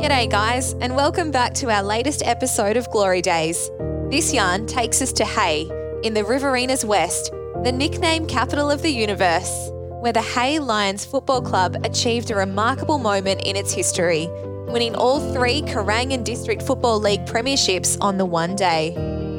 [0.00, 3.68] G'day, guys, and welcome back to our latest episode of Glory Days.
[4.10, 5.70] This yarn takes us to Hay,
[6.02, 7.30] in the Riverina's West,
[7.64, 9.68] the nickname capital of the universe,
[10.00, 14.26] where the Hay Lions Football Club achieved a remarkable moment in its history,
[14.68, 18.96] winning all three Kerang and District Football League premierships on the one day.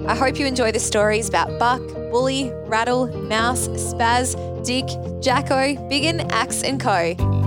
[0.07, 1.81] I hope you enjoy the stories about Buck,
[2.11, 4.85] Bully, Rattle, Mouse, Spaz, Dick,
[5.23, 7.40] Jacko, Biggin, Axe, and Co.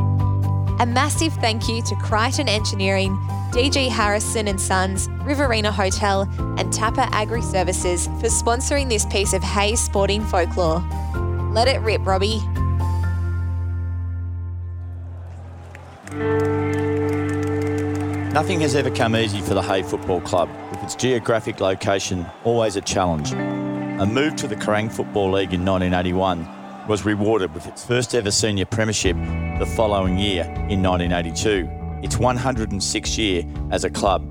[0.80, 3.16] A massive thank you to Crichton Engineering,
[3.52, 6.22] DG Harrison and Sons, Riverina Hotel,
[6.58, 10.80] and Tapper Agri Services for sponsoring this piece of Hay sporting folklore.
[11.52, 12.40] Let it rip, Robbie.
[18.32, 22.74] Nothing has ever come easy for the Hay Football Club, with its geographic location always
[22.74, 23.32] a challenge.
[23.32, 26.48] A move to the Kerang Football League in 1981
[26.88, 29.16] was rewarded with its first ever senior premiership
[29.58, 31.68] the following year in 1982,
[32.02, 34.26] its 106th year as a club.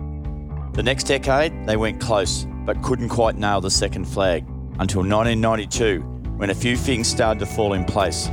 [0.73, 4.43] The next decade, they went close, but couldn't quite nail the second flag
[4.79, 6.01] until 1992,
[6.37, 8.29] when a few things started to fall in place.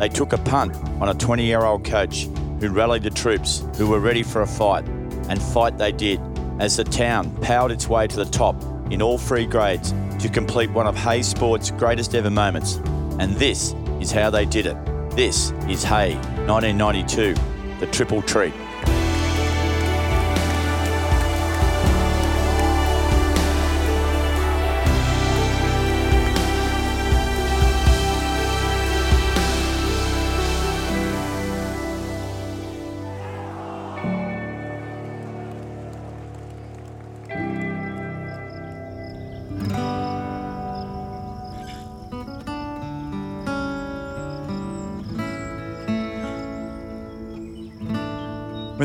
[0.00, 2.26] They took a punt on a 20 year old coach
[2.60, 4.86] who rallied the troops who were ready for a fight,
[5.28, 6.20] and fight they did
[6.58, 8.60] as the town powered its way to the top
[8.90, 12.76] in all three grades to complete one of Hay Sport's greatest ever moments.
[13.18, 14.93] And this is how they did it.
[15.14, 16.16] This is Hay
[16.48, 17.34] 1992,
[17.78, 18.52] the Triple Treat.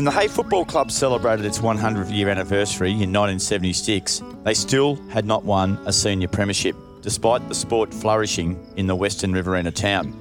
[0.00, 5.26] When the Hay Football Club celebrated its 100th year anniversary in 1976, they still had
[5.26, 10.16] not won a senior premiership, despite the sport flourishing in the Western Riverina town.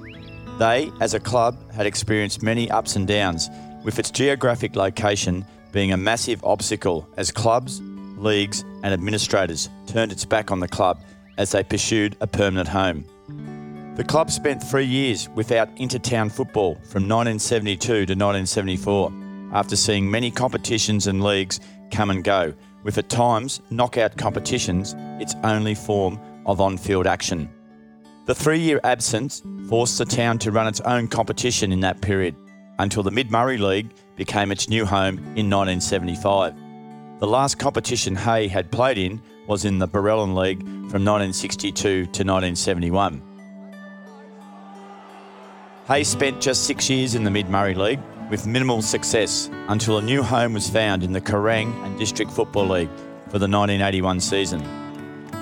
[0.58, 3.50] They, as a club, had experienced many ups and downs,
[3.86, 7.80] with its geographic location being a massive obstacle as clubs,
[8.18, 11.02] leagues, and administrators turned its back on the club
[11.38, 13.06] as they pursued a permanent home.
[13.96, 19.14] The club spent three years without intertown football from 1972 to 1974
[19.54, 21.60] after seeing many competitions and leagues
[21.92, 27.50] come and go, with at times knockout competitions its only form of on field action.
[28.26, 32.36] The three year absence forced the town to run its own competition in that period
[32.78, 36.54] until the Mid Murray League became its new home in 1975.
[37.20, 42.06] The last competition Hay had played in was in the Barellan League from 1962 to
[42.06, 43.22] 1971.
[45.88, 50.01] Hay spent just six years in the Mid Murray League with minimal success until a
[50.01, 52.90] new home was found in the Kerrang and District Football League
[53.25, 54.63] for the 1981 season.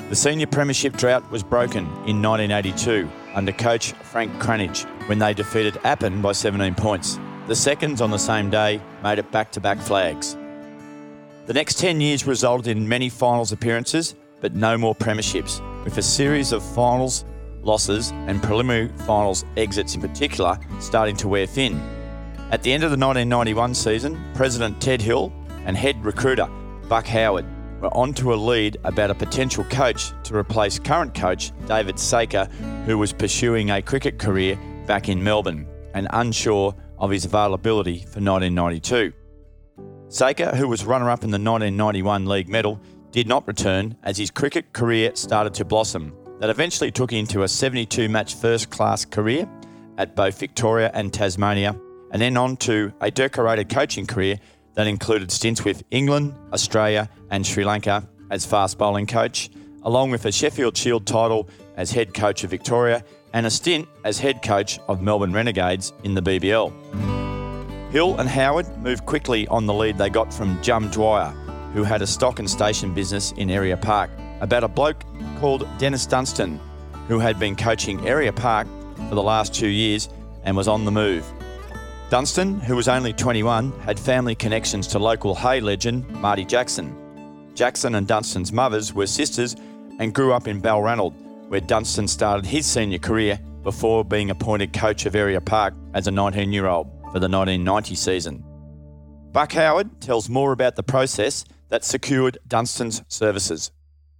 [0.09, 5.77] The senior premiership drought was broken in 1982 under coach Frank Cranage when they defeated
[5.83, 7.19] Appin by 17 points.
[7.47, 10.37] The seconds on the same day made it back to back flags.
[11.45, 16.01] The next 10 years resulted in many finals appearances, but no more premierships, with a
[16.01, 17.25] series of finals
[17.63, 21.96] losses and preliminary finals exits in particular starting to wear thin.
[22.49, 25.33] At the end of the 1991 season, President Ted Hill
[25.65, 26.47] and head recruiter
[26.87, 27.45] Buck Howard
[27.81, 32.45] were onto a lead about a potential coach to replace current coach David Saker,
[32.85, 38.21] who was pursuing a cricket career back in Melbourne and unsure of his availability for
[38.21, 39.11] 1992.
[40.07, 42.79] Saker, who was runner up in the 1991 league medal,
[43.11, 46.15] did not return as his cricket career started to blossom.
[46.39, 49.49] That eventually took him to a 72 match first class career
[49.97, 51.77] at both Victoria and Tasmania
[52.11, 54.39] and then on to a decorated coaching career
[54.73, 59.49] that included stints with England, Australia, and Sri Lanka as fast bowling coach,
[59.83, 63.03] along with a Sheffield Shield title as head coach of Victoria
[63.33, 66.71] and a stint as head coach of Melbourne Renegades in the BBL.
[67.91, 71.29] Hill and Howard moved quickly on the lead they got from Jum Dwyer,
[71.73, 74.09] who had a stock and station business in Ariah Park,
[74.41, 75.03] about a bloke
[75.39, 76.59] called Dennis Dunstan,
[77.07, 78.67] who had been coaching Ariah Park
[79.09, 80.09] for the last two years
[80.43, 81.25] and was on the move.
[82.09, 86.95] Dunstan, who was only 21, had family connections to local Hay legend Marty Jackson.
[87.53, 89.57] Jackson and Dunstan's mothers were sisters
[89.99, 91.13] and grew up in Balranald,
[91.49, 96.11] where Dunstan started his senior career before being appointed coach of Ariah Park as a
[96.11, 98.41] 19 year old for the 1990 season.
[99.33, 103.71] Buck Howard tells more about the process that secured Dunstan's services.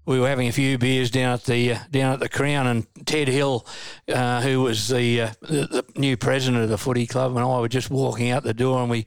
[0.08, 2.88] We were having a few beers down at the uh, down at the Crown, and
[3.06, 3.68] Ted Hill,
[4.08, 7.60] uh, who was the, uh, the, the new president of the footy club, and I
[7.60, 9.06] were just walking out the door, and we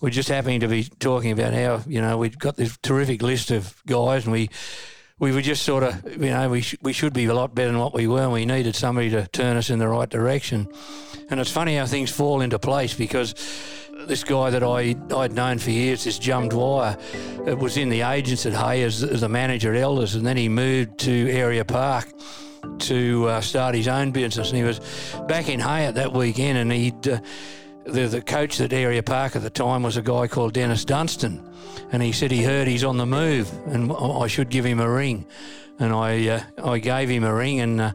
[0.00, 3.52] were just happening to be talking about how you know we'd got this terrific list
[3.52, 4.50] of guys, and we
[5.20, 7.70] we were just sort of, you know, we, sh- we should be a lot better
[7.70, 10.66] than what we were, and we needed somebody to turn us in the right direction.
[11.28, 13.34] And it's funny how things fall into place because
[14.10, 16.98] this guy that I, I'd known for years, this Jum Dwyer,
[17.46, 20.36] it was in the agents at Hay as, as the manager at Elders, and then
[20.36, 22.08] he moved to Ariah Park
[22.80, 24.48] to uh, start his own business.
[24.48, 24.80] And he was
[25.28, 27.08] back in Hay at that weekend, and he'd.
[27.08, 27.20] Uh,
[27.84, 31.42] the, the coach at Ariah Park at the time was a guy called Dennis Dunstan,
[31.92, 34.90] and he said he heard he's on the move and I should give him a
[34.90, 35.24] ring,
[35.78, 37.80] and I uh, I gave him a ring and.
[37.80, 37.92] Uh,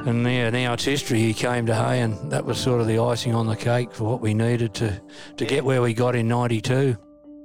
[0.00, 1.20] and yeah, now it's history.
[1.20, 4.04] He came to Hay, and that was sort of the icing on the cake for
[4.04, 5.00] what we needed to,
[5.36, 6.96] to get where we got in '92.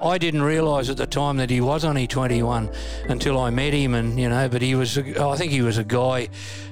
[0.02, 2.72] I didn't realise at the time that he was only 21
[3.08, 5.84] until I met him, and you know, but he was, I think he was a
[5.84, 6.28] guy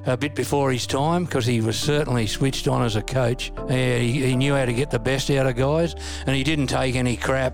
[0.08, 3.52] a bit before his time because he was certainly switched on as a coach.
[3.70, 5.94] He, he knew how to get the best out of guys,
[6.26, 7.54] and he didn't take any crap.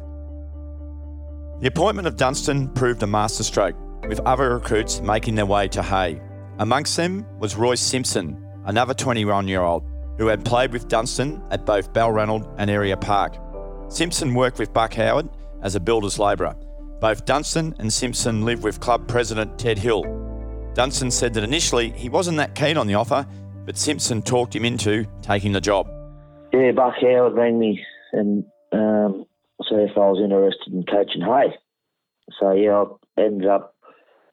[1.60, 3.76] The appointment of Dunstan proved a masterstroke,
[4.08, 6.22] with other recruits making their way to Hay.
[6.60, 9.84] Amongst them was Roy Simpson, another 21 year old
[10.18, 13.36] who had played with Dunstan at both Balranald and Ariah Park.
[13.90, 15.28] Simpson worked with Buck Howard
[15.62, 16.56] as a builder's labourer.
[17.02, 20.04] Both Dunstan and Simpson lived with club president Ted Hill.
[20.74, 23.28] Dunstan said that initially he wasn't that keen on the offer,
[23.66, 25.90] but Simpson talked him into taking the job.
[26.54, 29.26] Yeah, Buck Howard rang me and um,
[29.68, 31.54] said if I was interested in coaching Hay.
[32.40, 32.86] So yeah,
[33.18, 33.76] I ended up,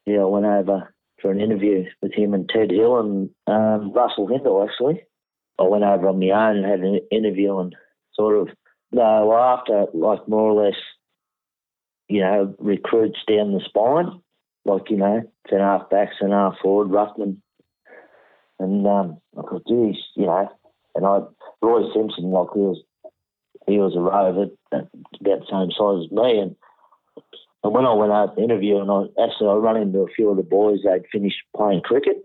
[0.07, 0.92] yeah, I went over
[1.23, 5.03] for an interview with him and Ted Hill and um, Russell Hindle actually.
[5.59, 7.75] I went over on my own and had an interview and
[8.15, 8.55] sort of,
[8.91, 10.77] no, after like more or less
[12.13, 14.21] you know, recruits down the spine,
[14.67, 17.39] like, you know, centre half back, centre half forward, Ruckman.
[18.59, 20.47] And um, I thought, geez, you know,
[20.95, 21.21] and I,
[21.63, 22.83] Roy Simpson, like, he was,
[23.67, 24.91] he was a rover, about
[25.23, 26.39] the same size as me.
[26.39, 26.57] And,
[27.65, 30.31] and when I went out to interview, and I actually I run into a few
[30.31, 32.25] of the boys, they'd finished playing cricket.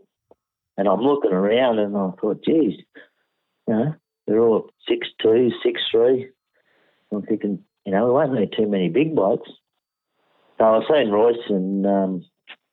[0.77, 2.73] And I'm looking around and I thought, geez,
[3.67, 3.95] you know,
[4.27, 6.29] they're all six two, six three.
[7.11, 9.49] I'm thinking, you know, we won't need too many big blokes.
[10.57, 12.25] So I was seeing Royce, and um,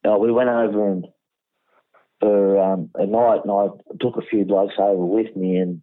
[0.04, 1.06] oh, we went over and
[2.20, 3.66] for um, a night, and I
[4.00, 5.82] took a few blokes over with me, and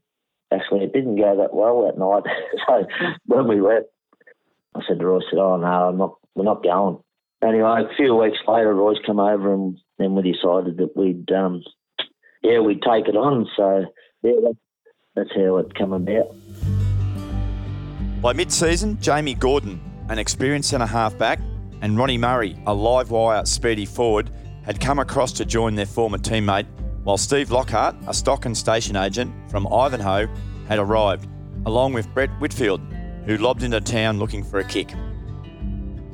[0.52, 2.24] actually it didn't go that well that night.
[2.68, 3.86] so when we left,
[4.76, 6.18] I said to Royce, "Oh no, I'm not.
[6.36, 7.00] We're not going."
[7.44, 11.64] Anyway, a few weeks later, Royce come over, and then we decided that we'd, um,
[12.44, 13.48] yeah, we'd take it on.
[13.58, 13.86] So
[14.22, 14.52] yeah,
[15.16, 16.36] that's how it come about.
[18.22, 21.40] By mid-season, Jamie Gordon, an experienced centre half back,
[21.82, 24.30] and Ronnie Murray, a live wire speedy forward,
[24.64, 26.68] had come across to join their former teammate,
[27.04, 30.28] while Steve Lockhart, a stock and station agent from Ivanhoe,
[30.68, 31.28] had arrived,
[31.66, 32.82] along with Brett Whitfield,
[33.26, 34.94] who lobbed into town looking for a kick.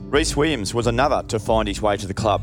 [0.09, 2.41] Rhys Williams was another to find his way to the club.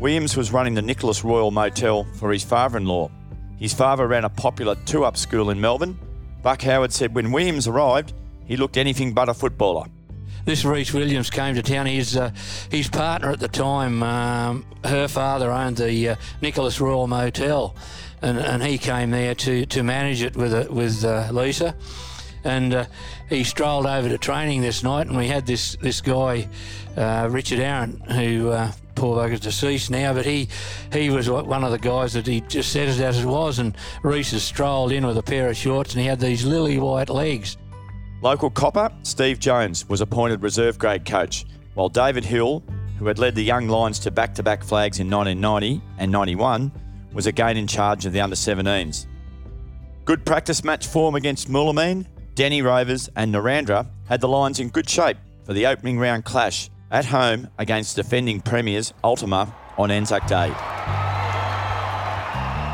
[0.00, 3.10] Williams was running the Nicholas Royal Motel for his father in law.
[3.56, 5.96] His father ran a popular two up school in Melbourne.
[6.42, 8.12] Buck Howard said when Williams arrived,
[8.46, 9.84] he looked anything but a footballer
[10.44, 11.86] this Rhys Williams came to town.
[11.86, 12.30] His uh,
[12.70, 17.74] his partner at the time, um, her father owned the uh, Nicholas Royal Motel,
[18.22, 21.74] and, and he came there to, to manage it with uh, with uh, Lisa,
[22.44, 22.84] and uh,
[23.28, 26.48] he strolled over to training this night, and we had this this guy,
[26.96, 28.54] uh, Richard Aaron, who.
[28.94, 30.48] Poor bugger's deceased now, but he
[30.92, 33.58] he was one of the guys that he just said it as it was.
[33.58, 37.08] And Rhys strolled in with a pair of shorts, and he had these lily white
[37.08, 37.56] legs.
[38.24, 42.62] Local copper, Steve Jones, was appointed reserve grade coach, while David Hill,
[42.98, 46.72] who had led the young Lions to back to back flags in 1990 and 91,
[47.12, 49.06] was again in charge of the under 17s.
[50.06, 54.90] Good practice match form against Moulamein, Deni Rovers, and Narrandera had the Lions in good
[54.90, 60.48] shape for the opening round clash at home against defending premiers Ultima on Anzac Day.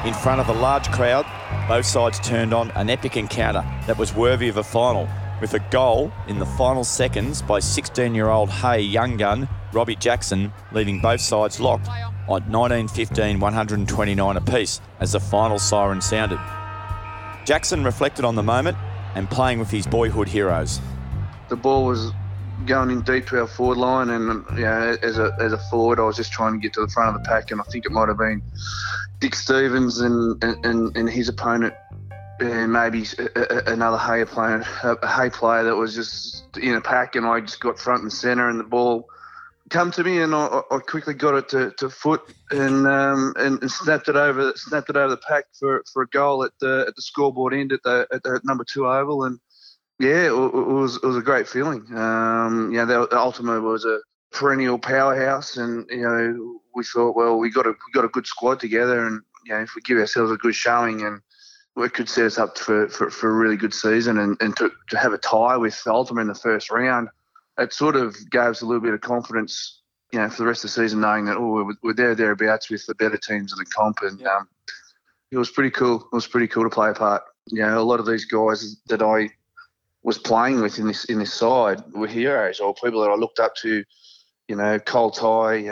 [0.08, 1.26] In front of a large crowd,
[1.68, 5.06] both sides turned on an epic encounter that was worthy of a final
[5.42, 9.96] with a goal in the final seconds by 16 year old Hay young gun Robbie
[9.96, 11.88] Jackson, leaving both sides locked
[12.28, 16.40] on 19 15 129 apiece as the final siren sounded.
[17.44, 18.76] Jackson reflected on the moment
[19.14, 20.80] and playing with his boyhood heroes.
[21.48, 22.12] The ball was
[22.66, 25.98] going in deep to our forward line, and you know, as a as a forward,
[25.98, 27.86] I was just trying to get to the front of the pack, and I think
[27.86, 28.42] it might have been
[29.18, 31.74] Dick Stevens and and, and his opponent
[32.40, 33.04] and maybe
[33.66, 37.60] another Hay player, a Hay player that was just in a pack, and I just
[37.60, 39.08] got front and centre, and the ball
[39.70, 43.70] come to me, and I, I quickly got it to, to foot and, um, and,
[43.70, 46.96] snapped it over snapped it over the pack for, for a goal at the at
[46.96, 49.38] the scoreboard end at the at the number two oval, and
[49.98, 51.86] yeah, it, was it was a great feeling.
[51.96, 54.00] Um, yeah, the Ultima was a
[54.32, 58.26] perennial powerhouse, and you know we thought, well, we got a we got a good
[58.26, 61.20] squad together, and you know if we give ourselves a good showing and
[61.76, 64.70] it could set us up for, for, for a really good season and, and to,
[64.88, 67.08] to have a tie with Ultima in the first round,
[67.60, 70.64] it sort of gave us a little bit of confidence, you know, for the rest
[70.64, 73.58] of the season, knowing that, oh, we're, we're there, thereabouts with the better teams of
[73.58, 73.98] the comp.
[74.02, 74.48] And um,
[75.30, 75.96] it was pretty cool.
[75.96, 77.22] It was pretty cool to play a part.
[77.46, 79.30] You know, a lot of these guys that I
[80.02, 83.38] was playing with in this in this side were heroes or people that I looked
[83.38, 83.84] up to.
[84.48, 85.70] You know, Cole Ty, you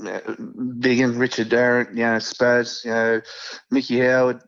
[0.00, 0.34] know,
[0.78, 3.20] Biggin, Richard Darrant, you know, Spaz, you know,
[3.70, 4.40] Mickey Howard,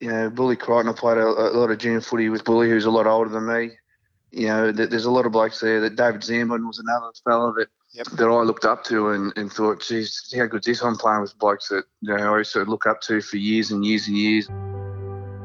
[0.00, 0.90] you know, Bully Crichton.
[0.90, 3.46] I played a, a, lot of junior footy with Bully, who's a lot older than
[3.46, 3.70] me.
[4.36, 5.80] You know, there's a lot of blokes there.
[5.80, 8.06] That David Zambon was another fellow that yep.
[8.06, 10.82] that I looked up to and, and thought, geez, how good this?
[10.82, 13.70] I'm playing with blokes that you know I used to look up to for years
[13.70, 14.48] and years and years.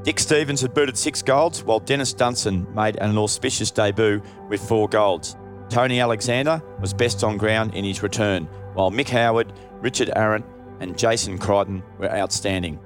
[0.03, 4.89] Dick Stevens had booted six goals, while Dennis Dunstan made an auspicious debut with four
[4.89, 5.35] goals.
[5.69, 10.45] Tony Alexander was best on ground in his return, while Mick Howard, Richard Arrant,
[10.79, 12.79] and Jason Crichton were outstanding.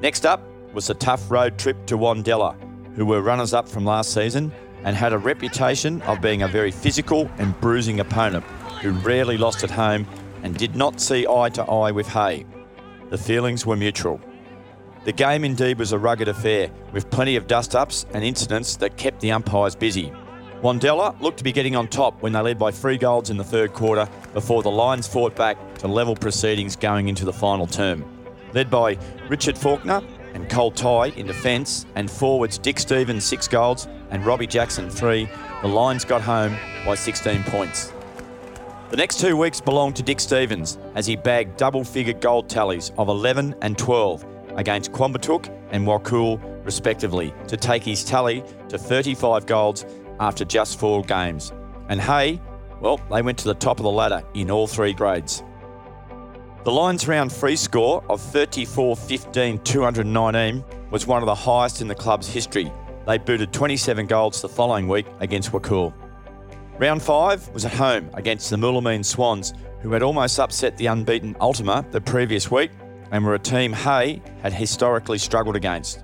[0.00, 0.42] Next up,
[0.72, 2.56] was a tough road trip to Wandella,
[2.96, 4.50] who were runners up from last season
[4.84, 8.44] and had a reputation of being a very physical and bruising opponent
[8.82, 10.06] who rarely lost at home
[10.42, 12.46] and did not see eye to eye with Hay.
[13.10, 14.20] The feelings were mutual.
[15.04, 18.96] The game indeed was a rugged affair, with plenty of dust ups and incidents that
[18.96, 20.12] kept the umpires busy.
[20.62, 23.44] Wandella looked to be getting on top when they led by three goals in the
[23.44, 28.02] third quarter before the Lions fought back to level proceedings going into the final term.
[28.54, 28.96] Led by
[29.28, 34.46] Richard Faulkner and Cole Ty in defence, and forwards Dick Stevens six goals and Robbie
[34.46, 35.28] Jackson three,
[35.60, 36.56] the Lions got home
[36.86, 37.92] by 16 points.
[38.90, 42.92] The next two weeks belonged to Dick Stevens as he bagged double figure gold tallies
[42.96, 49.46] of 11 and 12 against Quambatook and Wakool, respectively, to take his tally to 35
[49.46, 49.84] goals
[50.20, 51.52] after just four games.
[51.88, 52.40] And hey,
[52.80, 55.42] well, they went to the top of the ladder in all three grades.
[56.62, 61.88] The Lions round free score of 34 15 219 was one of the highest in
[61.88, 62.70] the club's history.
[63.06, 65.92] They booted 27 goals the following week against Wakool.
[66.78, 71.36] Round 5 was at home against the Moulamein Swans, who had almost upset the unbeaten
[71.38, 72.70] Ultima the previous week
[73.10, 76.02] and were a team Hay had historically struggled against.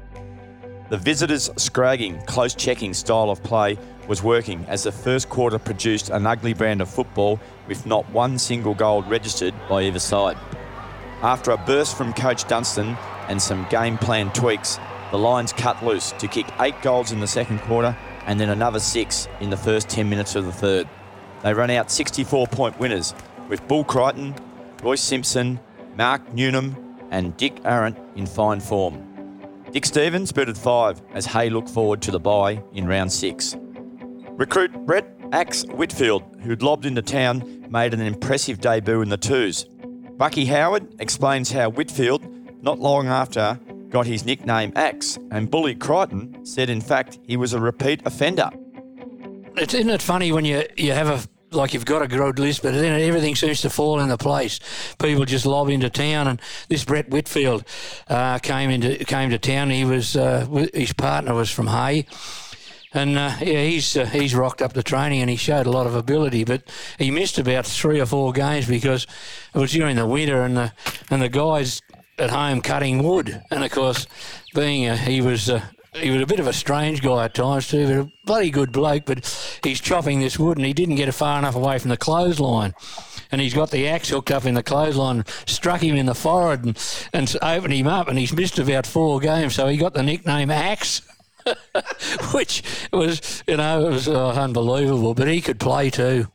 [0.91, 6.11] The visitors' scragging, close checking style of play was working as the first quarter produced
[6.11, 10.37] an ugly brand of football with not one single goal registered by either side.
[11.23, 12.97] After a burst from coach Dunstan
[13.29, 14.79] and some game plan tweaks,
[15.11, 18.81] the Lions cut loose to kick eight goals in the second quarter and then another
[18.81, 20.89] six in the first 10 minutes of the third.
[21.43, 23.15] They run out 64 point winners
[23.49, 24.35] with Bull Crichton,
[24.83, 25.59] Royce Simpson,
[25.97, 26.77] Mark Newnham,
[27.11, 29.07] and Dick Arrant in fine form.
[29.73, 33.57] Dick Stevens booted five as Hay looked forward to the bye in round six.
[34.33, 39.65] Recruit Brett Axe Whitfield, who'd lobbed into town, made an impressive debut in the twos.
[40.17, 42.23] Bucky Howard explains how Whitfield,
[42.63, 43.59] not long after,
[43.91, 48.51] got his nickname Axe, and Bully Crichton said in fact he was a repeat offender.
[49.57, 51.21] It's, isn't it funny when you, you have a
[51.53, 54.61] like you've got a good list, but then everything seems to fall into place.
[54.99, 57.65] People just lob into town, and this Brett Whitfield
[58.09, 59.71] uh, came into came to town.
[59.71, 62.07] He was uh, his partner was from Hay.
[62.93, 65.87] And uh, yeah, he's uh, he's rocked up the training and he showed a lot
[65.87, 66.63] of ability, but
[66.99, 69.07] he missed about three or four games because
[69.55, 70.73] it was during the winter and the
[71.09, 71.83] and the guys
[72.21, 74.07] at home cutting wood, and of course,
[74.55, 75.63] being a, he was uh,
[75.95, 78.73] he was a bit of a strange guy at times too, but a bloody good
[78.73, 79.05] bloke.
[79.07, 82.75] But he's chopping this wood and he didn't get far enough away from the clothesline.
[83.33, 86.65] And he's got the axe hooked up in the clothesline, struck him in the forehead
[86.65, 88.09] and, and opened him up.
[88.09, 91.03] And he's missed about four games, so he got the nickname Axe.
[92.33, 92.63] Which
[92.93, 95.15] was, you know, it was uh, unbelievable.
[95.15, 96.29] But he could play too.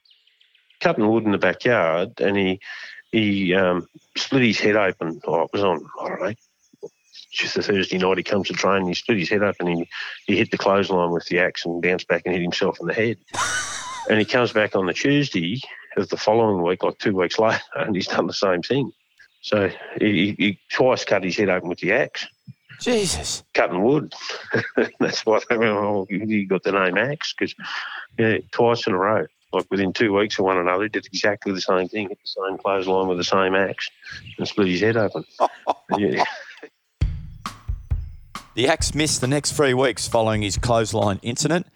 [0.82, 2.60] Cutting wood in the backyard, and he
[3.16, 5.22] he um, split his head open.
[5.26, 6.90] Oh, it was on, I don't know,
[7.32, 9.90] just a Thursday night, he comes to train, he split his head open and he,
[10.28, 12.94] he hit the clothesline with the axe and bounced back and hit himself in the
[12.94, 13.18] head.
[14.10, 15.62] and he comes back on the Tuesday
[15.96, 18.92] of the following week, like two weeks later, and he's done the same thing.
[19.42, 19.70] So
[20.00, 22.28] he, he twice cut his head open with the axe.
[22.82, 23.44] Jesus.
[23.54, 24.14] Cutting wood.
[25.00, 27.56] That's why they went, oh, he got the name Axe, because
[28.20, 29.26] yeah, twice in a row.
[29.56, 32.28] Like within two weeks of one another, he did exactly the same thing, hit the
[32.28, 33.90] same clothesline with the same axe
[34.38, 35.24] and split his head open.
[35.98, 36.26] yeah.
[38.56, 41.68] The axe missed the next three weeks following his clothesline incident,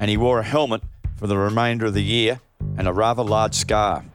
[0.00, 0.82] and he wore a helmet
[1.16, 2.40] for the remainder of the year
[2.78, 4.06] and a rather large scar.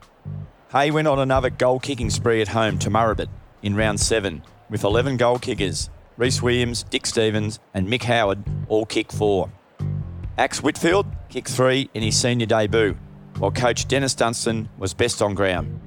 [0.72, 3.28] Hay went on another goal kicking spree at home to Murrabit
[3.62, 5.90] in round seven with 11 goal kickers.
[6.16, 9.50] Rhys Williams, Dick Stevens, and Mick Howard all kick four.
[10.38, 12.96] Axe Whitfield kicked three in his senior debut,
[13.38, 15.80] while coach Dennis Dunstan was best on ground.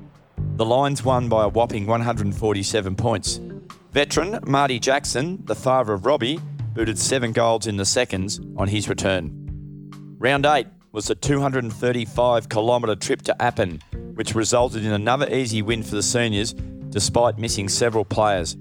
[0.58, 3.40] The Lions won by a whopping 147 points.
[3.92, 6.40] Veteran Marty Jackson, the father of Robbie,
[6.74, 9.32] booted seven goals in the seconds on his return.
[10.20, 13.82] Round eight was the 235 kilometre trip to Appin,
[14.16, 16.54] which resulted in another easy win for the seniors
[16.90, 18.56] despite missing several players.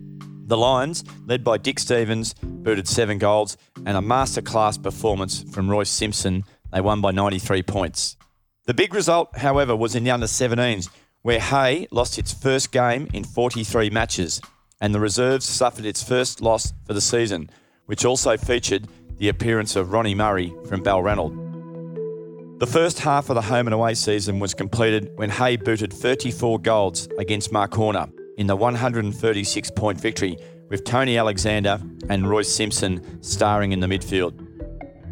[0.47, 5.89] The Lions, led by Dick Stevens, booted seven goals and a masterclass performance from Royce
[5.89, 6.45] Simpson.
[6.73, 8.17] They won by 93 points.
[8.67, 10.89] The big result, however, was in the under 17s,
[11.21, 14.41] where Hay lost its first game in 43 matches,
[14.81, 17.51] and the reserves suffered its first loss for the season,
[17.85, 22.59] which also featured the appearance of Ronnie Murray from Balranald.
[22.59, 26.59] The first half of the home and away season was completed when Hay booted 34
[26.61, 30.39] goals against Macorna in the 136 point victory,
[30.71, 31.79] with Tony Alexander
[32.09, 34.44] and Royce Simpson starring in the midfield.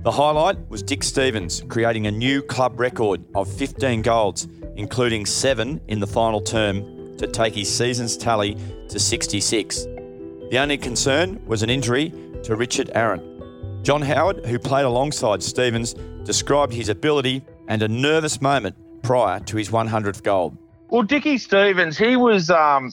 [0.02, 5.80] The highlight was Dick Stevens creating a new club record of 15 goals, including seven
[5.86, 8.56] in the final term, to take his season's tally
[8.88, 9.84] to 66.
[9.84, 13.80] The only concern was an injury to Richard Aaron.
[13.84, 15.94] John Howard, who played alongside Stevens,
[16.24, 20.58] described his ability and a nervous moment prior to his 100th goal.
[20.88, 22.92] Well, Dickie Stevens, he was um,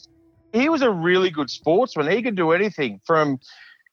[0.53, 2.11] he was a really good sportsman.
[2.11, 3.39] He could do anything from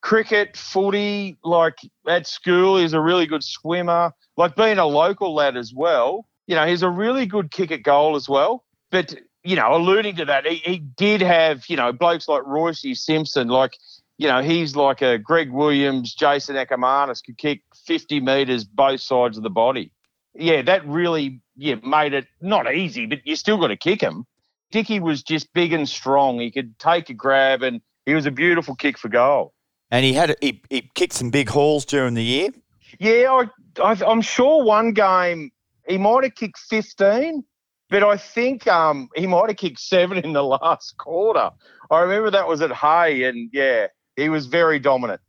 [0.01, 4.13] cricket, footy, like at school, he's a really good swimmer.
[4.37, 7.83] Like being a local lad as well, you know, he's a really good kick at
[7.83, 8.65] goal as well.
[8.91, 12.85] But, you know, alluding to that, he, he did have, you know, blokes like Royce
[12.95, 13.77] Simpson, like,
[14.19, 19.37] you know, he's like a Greg Williams, Jason Akermanis could kick 50 metres both sides
[19.37, 19.91] of the body.
[20.35, 24.27] Yeah, that really yeah, made it not easy, but you still got to kick him.
[24.71, 26.41] Dicky was just big and strong.
[26.41, 29.55] He could take a grab, and he was a beautiful kick for goal.
[29.91, 32.51] And he had he, he kicked some big hauls during the year.
[32.99, 33.45] Yeah,
[33.79, 35.51] I, I, am sure one game
[35.89, 37.45] he might have kicked 15,
[37.91, 41.51] but I think um, he might have kicked seven in the last quarter.
[41.91, 45.21] I remember that was at Hay, and yeah, he was very dominant.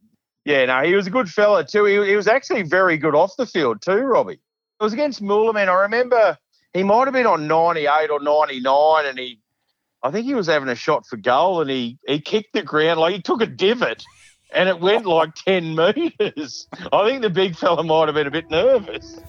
[0.46, 1.86] Yeah, no, he was a good fella too.
[1.86, 4.40] He, he was actually very good off the field too, Robbie.
[4.80, 5.68] It was against Moulamein.
[5.68, 6.38] I remember
[6.74, 9.40] he might have been on 98 or 99 and he
[10.04, 13.00] I think he was having a shot for goal and he he kicked the ground
[13.00, 14.06] like he took a divot
[14.52, 16.68] and it went like 10 metres.
[16.92, 19.20] I think the big fella might have been a bit nervous.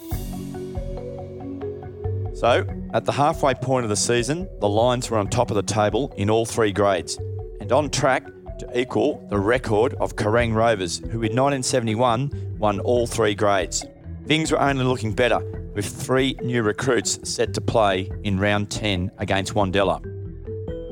[2.35, 5.63] So, at the halfway point of the season, the Lions were on top of the
[5.63, 7.19] table in all three grades
[7.61, 8.25] and on track
[8.61, 13.85] to equal the record of Kerang Rovers, who in 1971 won all three grades.
[14.27, 15.41] Things were only looking better
[15.75, 20.01] with three new recruits set to play in round 10 against Wandella.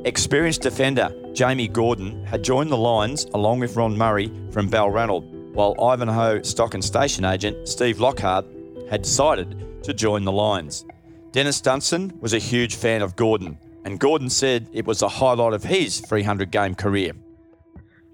[0.07, 5.75] Experienced defender Jamie Gordon had joined the Lions along with Ron Murray from Balranald, while
[5.83, 8.47] Ivanhoe stock and station agent Steve Lockhart
[8.89, 10.87] had decided to join the Lions.
[11.33, 15.55] Dennis Dunstan was a huge fan of Gordon, and Gordon said it was the highlight
[15.55, 17.11] of his 300 game career.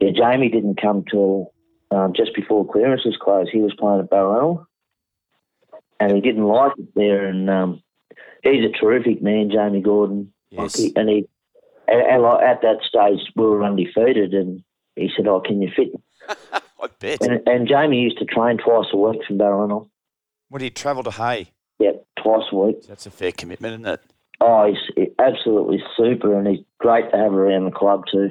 [0.00, 1.52] Yeah, Jamie didn't come till
[1.90, 3.50] um, just before clearances closed.
[3.52, 4.64] He was playing at Balranald
[6.00, 7.26] and he didn't like it there.
[7.26, 7.83] And um,
[8.42, 10.33] he's a terrific man, Jamie Gordon.
[10.50, 10.59] Yes.
[10.59, 11.28] Like he, and he,
[11.92, 14.62] and, and like at that stage we were undefeated, and
[14.96, 15.92] he said, "Oh, can you fit?"
[16.81, 17.22] I bet.
[17.22, 19.88] And, and, Jamie used to train twice a week from Balranald.
[20.50, 21.52] Would he travel to Hay?
[21.78, 22.87] Yep, twice a week.
[22.87, 24.00] That's a fair commitment, isn't it?
[24.40, 28.31] Oh, he's absolutely super, and he's great to have around the club too.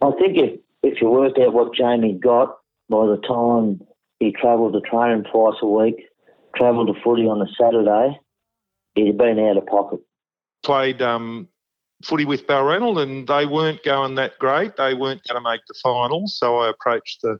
[0.00, 2.56] I think if if you work out what Jamie got
[2.88, 3.80] by the time
[4.18, 5.96] he travelled to train twice a week,
[6.56, 8.18] travelled to footy on a Saturday,
[8.94, 10.00] he'd been out of pocket.
[10.62, 11.48] Played um,
[12.04, 14.76] footy with Balranald and they weren't going that great.
[14.76, 16.38] They weren't going to make the finals.
[16.38, 17.38] So I approached the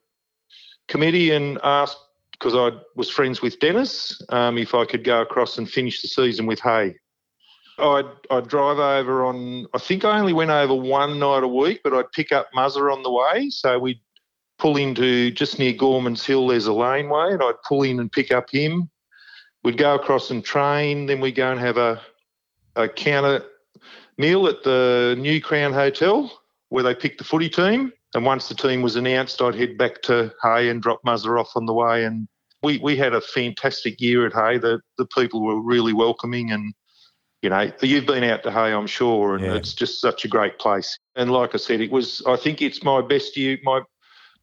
[0.88, 1.98] committee and asked,
[2.32, 6.08] because I was friends with Dennis, um, if I could go across and finish the
[6.08, 6.96] season with Hay.
[7.78, 11.80] I'd, I'd drive over on, I think I only went over one night a week,
[11.84, 13.50] but I'd pick up Muzzer on the way.
[13.50, 14.00] So we'd
[14.58, 18.32] pull into just near Gorman's Hill, there's a laneway, and I'd pull in and pick
[18.32, 18.90] up him
[19.62, 21.06] we'd go across and train.
[21.06, 22.00] Then we'd go and have a,
[22.76, 23.44] a counter
[24.20, 26.30] meal at the New Crown Hotel
[26.68, 27.92] where they picked the footy team.
[28.14, 31.52] And once the team was announced, I'd head back to Hay and drop Muzzer off
[31.56, 32.04] on the way.
[32.04, 32.28] And
[32.62, 34.58] we, we had a fantastic year at Hay.
[34.58, 36.74] The, the people were really welcoming and
[37.42, 39.54] you know, you've been out to Hay, I'm sure, and yeah.
[39.54, 40.98] it's just such a great place.
[41.16, 43.80] And like I said, it was, I think it's my best year, my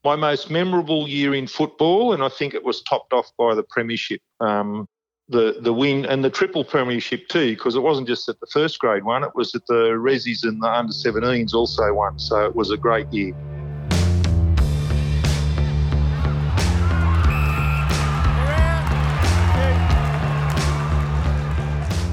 [0.04, 3.64] my most memorable year in football, and I think it was topped off by the
[3.64, 4.22] premiership.
[4.40, 4.88] Um,
[5.30, 8.80] the the win and the triple premiership too, because it wasn't just at the first
[8.80, 12.18] grade one; it was at the Resis and the under 17s also won.
[12.18, 13.34] So it was a great year.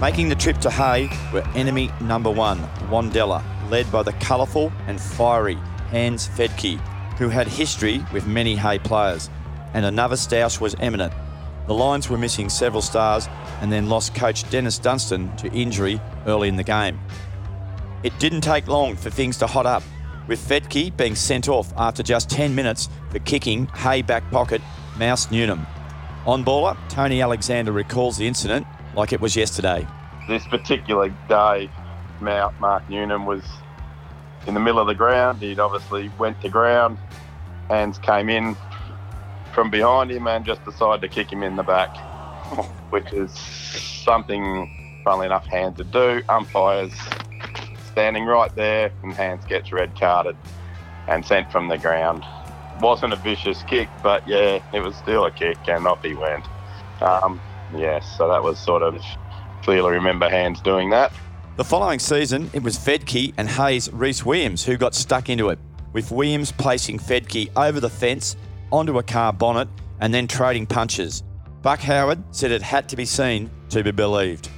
[0.01, 2.59] Making the trip to Hay were enemy number one,
[2.91, 5.55] Wandella, led by the colourful and fiery
[5.91, 6.79] Hans Fedke,
[7.17, 9.31] who had history with many Hay players,
[9.73, 11.13] and another stoush was eminent.
[11.67, 13.29] The Lions were missing several stars
[13.61, 17.01] and then lost coach Dennis Dunstan to injury early in the game.
[18.03, 19.83] It didn't take long for things to hot up,
[20.29, 24.61] with Fedke being sent off after just 10 minutes for kicking Hay back pocket
[24.99, 25.67] Mouse Newnham.
[26.27, 29.87] On baller, Tony Alexander recalls the incident like it was yesterday.
[30.29, 31.71] This particular day,
[32.21, 33.43] Mark Newnham was
[34.47, 35.41] in the middle of the ground.
[35.41, 36.99] He'd obviously went to ground.
[37.69, 38.55] Hans came in
[39.55, 41.97] from behind him and just decided to kick him in the back,
[42.91, 46.23] which is something, funnily enough, Hans to do.
[46.29, 46.93] Umpires
[47.93, 50.37] standing right there, and Hans gets red carded
[51.07, 52.25] and sent from the ground.
[52.81, 56.45] Wasn't a vicious kick, but yeah, it was still a kick, and off he went.
[57.01, 57.41] Um,
[57.77, 59.01] yes, so that was sort of
[59.63, 61.13] clearly remember Hans doing that.
[61.57, 65.59] The following season, it was Fedke and Hay's Reese Williams who got stuck into it,
[65.93, 68.35] with Williams placing Fedke over the fence,
[68.75, 69.69] onto a car bonnet,
[70.01, 71.23] and then trading punches.
[71.63, 74.51] Buck Howard said it had to be seen to be believed.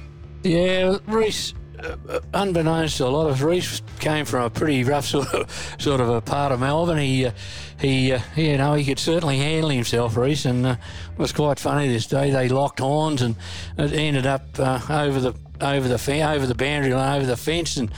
[0.43, 5.33] Yeah, Reese, uh, unbeknownst to a lot of Reese came from a pretty rough sort
[5.33, 6.97] of sort of a part of Melbourne.
[6.97, 7.31] He uh,
[7.79, 10.77] he uh, you know he could certainly handle himself, Reese, and uh,
[11.11, 12.31] it was quite funny this day.
[12.31, 13.35] They locked horns and
[13.77, 17.37] it ended up uh, over the over the fence, over the boundary line, over the
[17.37, 17.91] fence, and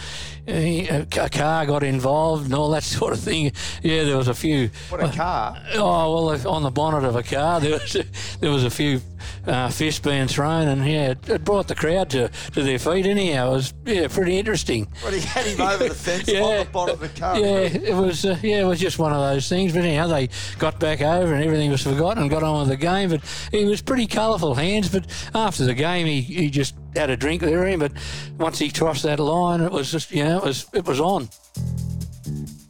[0.48, 3.52] uh, a car got involved and all that sort of thing.
[3.84, 4.70] Yeah, there was a few.
[4.90, 5.58] What a car!
[5.76, 7.98] Oh well, on the bonnet of a car, there was
[8.40, 9.02] there was a few
[9.46, 13.06] uh, fists being thrown, and yeah, it, brought the crowd to, to their feet.
[13.06, 14.88] Anyhow, it was yeah pretty interesting.
[15.04, 17.40] But he had him over the fence yeah, on the bonnet of the car.
[17.40, 19.74] Yeah, it was uh, yeah, it was just one of those things.
[19.74, 22.78] But anyhow, they got back over and everything was forgotten and got on with the
[22.78, 23.10] game.
[23.10, 24.90] But he was pretty colourful Hans.
[24.90, 27.92] But after the game, he, he just had a drink there, but
[28.38, 31.30] once he crossed that line, it was just, you know, it was, it was on.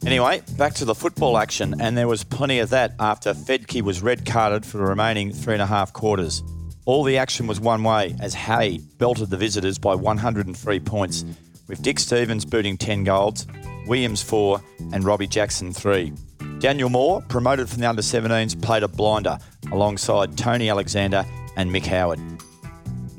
[0.06, 4.02] Anyway, back to the football action, and there was plenty of that after Fedke was
[4.02, 6.42] red carded for the remaining three and a half quarters.
[6.86, 11.24] All the action was one way as Hay belted the visitors by 103 points,
[11.68, 13.46] with Dick Stevens booting 10 goals,
[13.86, 14.60] Williams 4,
[14.92, 16.12] and Robbie Jackson 3.
[16.58, 19.38] Daniel Moore, promoted from the under 17s, played a blinder
[19.70, 21.24] alongside Tony Alexander
[21.56, 22.18] and Mick Howard.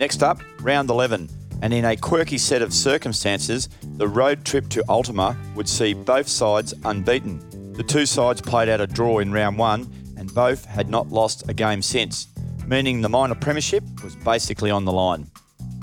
[0.01, 1.29] Next up, round 11.
[1.61, 6.27] And in a quirky set of circumstances, the road trip to Ultima would see both
[6.27, 7.73] sides unbeaten.
[7.73, 9.81] The two sides played out a draw in round one,
[10.17, 12.29] and both had not lost a game since,
[12.65, 15.29] meaning the minor premiership was basically on the line.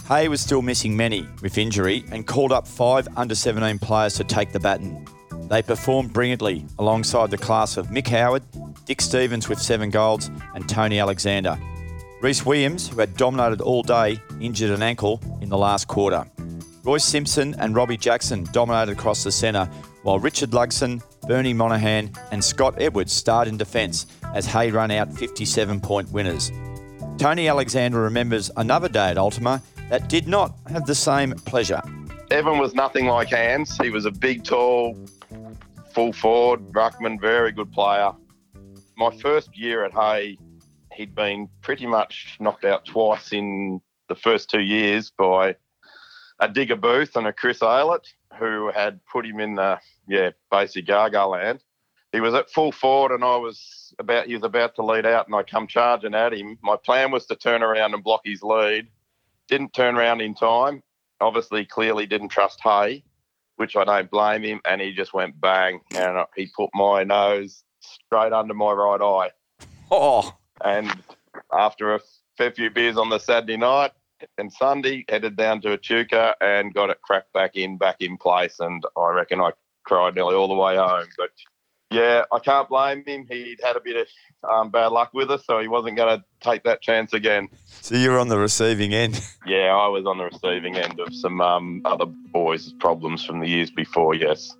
[0.08, 4.24] Hay was still missing many with injury and called up five under 17 players to
[4.24, 5.06] take the baton.
[5.48, 8.42] They performed brilliantly alongside the class of Mick Howard,
[8.84, 11.56] Dick Stevens with seven goals, and Tony Alexander,
[12.20, 16.26] Reese Williams, who had dominated all day, injured an ankle in the last quarter.
[16.82, 19.66] Royce Simpson and Robbie Jackson dominated across the centre,
[20.02, 25.12] while Richard Lugson, Bernie Monahan, and Scott Edwards starred in defence as Hay run out
[25.12, 26.50] 57 point winners.
[27.18, 31.82] Tony Alexander remembers another day at Ultima that did not have the same pleasure.
[32.32, 33.78] Evan was nothing like Hans.
[33.78, 34.98] He was a big, tall,
[35.94, 38.10] full forward, ruckman, very good player.
[38.96, 40.36] My first year at Hay,
[40.98, 45.54] he'd been pretty much knocked out twice in the first two years by
[46.40, 48.06] a Digger Booth and a Chris Aylett,
[48.36, 51.62] who had put him in the yeah basic Gaga land.
[52.12, 55.26] He was at full forward, and I was about he was about to lead out,
[55.26, 56.58] and I come charging at him.
[56.62, 58.88] My plan was to turn around and block his lead.
[59.46, 60.82] Didn't turn around in time.
[61.20, 63.04] Obviously, clearly didn't trust Hay,
[63.56, 67.62] which I don't blame him, and he just went bang, and he put my nose
[67.80, 69.30] straight under my right eye.
[69.90, 70.92] Oh, and
[71.52, 72.00] after a
[72.36, 73.92] fair few beers on the Saturday night
[74.38, 78.60] and Sunday, headed down to Echuca and got it cracked back in, back in place.
[78.60, 79.52] And I reckon I
[79.84, 81.06] cried nearly all the way home.
[81.16, 81.30] But
[81.90, 83.26] yeah, I can't blame him.
[83.28, 86.24] He'd had a bit of um, bad luck with us, so he wasn't going to
[86.40, 87.48] take that chance again.
[87.66, 89.20] So you were on the receiving end?
[89.46, 93.48] Yeah, I was on the receiving end of some um, other boys' problems from the
[93.48, 94.54] years before, yes.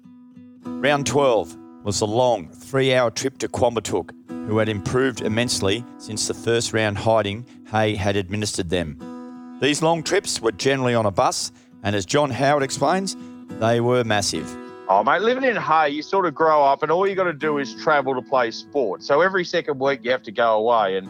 [0.64, 1.54] Round 12
[1.88, 4.11] was a long three hour trip to Quambatook
[4.46, 9.59] who had improved immensely since the first round hiding Hay had administered them.
[9.62, 11.51] These long trips were generally on a bus,
[11.83, 13.16] and as John Howard explains,
[13.59, 14.55] they were massive.
[14.90, 17.33] Oh, mate, living in Hay, you sort of grow up, and all you got to
[17.33, 19.03] do is travel to play sport.
[19.03, 21.09] So every second week, you have to go away, and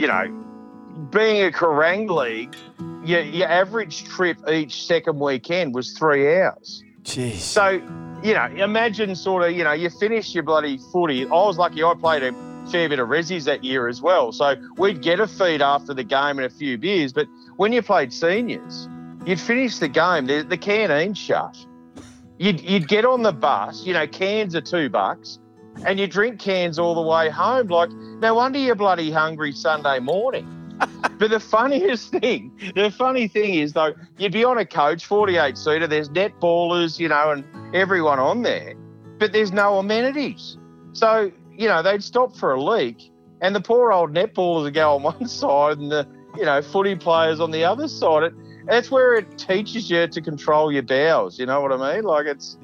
[0.00, 0.26] you know,
[1.12, 2.56] being a Kerang league,
[3.04, 6.82] your, your average trip each second weekend was three hours.
[7.04, 7.34] Jeez.
[7.34, 7.80] So,
[8.22, 11.24] you know, imagine sort of, you know, you finish your bloody footy.
[11.24, 12.32] I was lucky I played a
[12.70, 14.32] fair bit of resis that year as well.
[14.32, 17.12] So we'd get a feed after the game and a few beers.
[17.12, 18.88] But when you played seniors,
[19.26, 21.56] you'd finish the game, the, the canteen's shut.
[22.38, 25.38] You'd, you'd get on the bus, you know, cans are two bucks,
[25.86, 27.68] and you drink cans all the way home.
[27.68, 30.61] Like, no wonder you're bloody hungry Sunday morning.
[31.18, 35.56] But the funniest thing, the funny thing is though, you'd be on a coach, 48
[35.56, 38.74] seater, there's netballers, you know, and everyone on there,
[39.18, 40.56] but there's no amenities.
[40.92, 44.94] So, you know, they'd stop for a leak and the poor old netballers would go
[44.94, 46.06] on one side and the,
[46.36, 48.24] you know, footy players on the other side.
[48.24, 48.34] It,
[48.66, 52.04] that's where it teaches you to control your bowels, you know what I mean?
[52.04, 52.56] Like it's,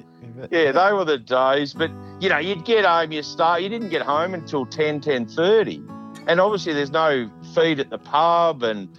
[0.49, 1.73] yeah, they were the days.
[1.73, 1.91] But,
[2.21, 5.97] you know, you'd get home, you start, you didn't get home until 10, 10.30
[6.29, 8.89] and obviously there's no feed at the pub and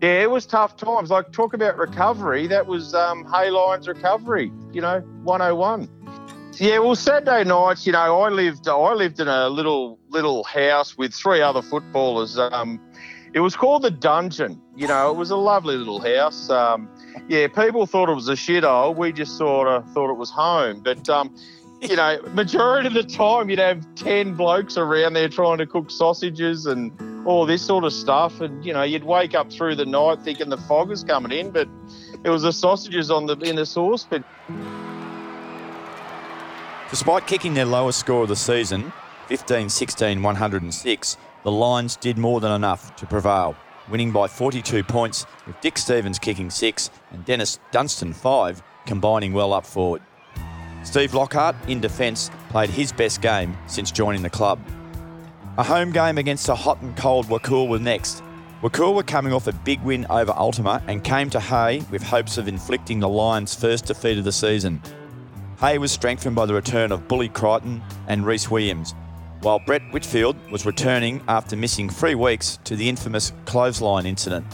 [0.00, 1.10] yeah it was tough times.
[1.10, 2.46] Like talk about recovery.
[2.46, 5.88] That was um Hayline's recovery you know 101
[6.54, 10.98] yeah well saturday nights you know i lived i lived in a little little house
[10.98, 12.38] with three other footballers.
[12.38, 12.80] Um
[13.34, 16.50] it was called the dungeon you know it was a lovely little house.
[16.50, 16.88] Um
[17.28, 18.96] yeah people thought it was a shithole.
[18.96, 20.80] We just sort of thought it was home.
[20.82, 21.34] But um
[21.82, 25.90] you know, majority of the time you'd have 10 blokes around there trying to cook
[25.90, 26.92] sausages and
[27.24, 28.40] all this sort of stuff.
[28.40, 31.50] And, you know, you'd wake up through the night thinking the fog was coming in,
[31.50, 31.68] but
[32.24, 34.24] it was the sausages on the in the saucepan.
[36.90, 38.92] Despite kicking their lowest score of the season,
[39.28, 43.56] 15 16 106, the Lions did more than enough to prevail,
[43.90, 49.52] winning by 42 points, with Dick Stevens kicking six and Dennis Dunstan five, combining well
[49.52, 50.02] up forward.
[50.84, 54.60] Steve Lockhart, in defence, played his best game since joining the club.
[55.58, 58.22] A home game against a hot and cold Wakool was next.
[58.62, 62.38] Wakool were coming off a big win over Ultima and came to Hay with hopes
[62.38, 64.80] of inflicting the Lions' first defeat of the season.
[65.60, 68.94] Hay was strengthened by the return of Bully Crichton and Reese Williams,
[69.42, 74.46] while Brett Whitfield was returning after missing three weeks to the infamous clothesline incident.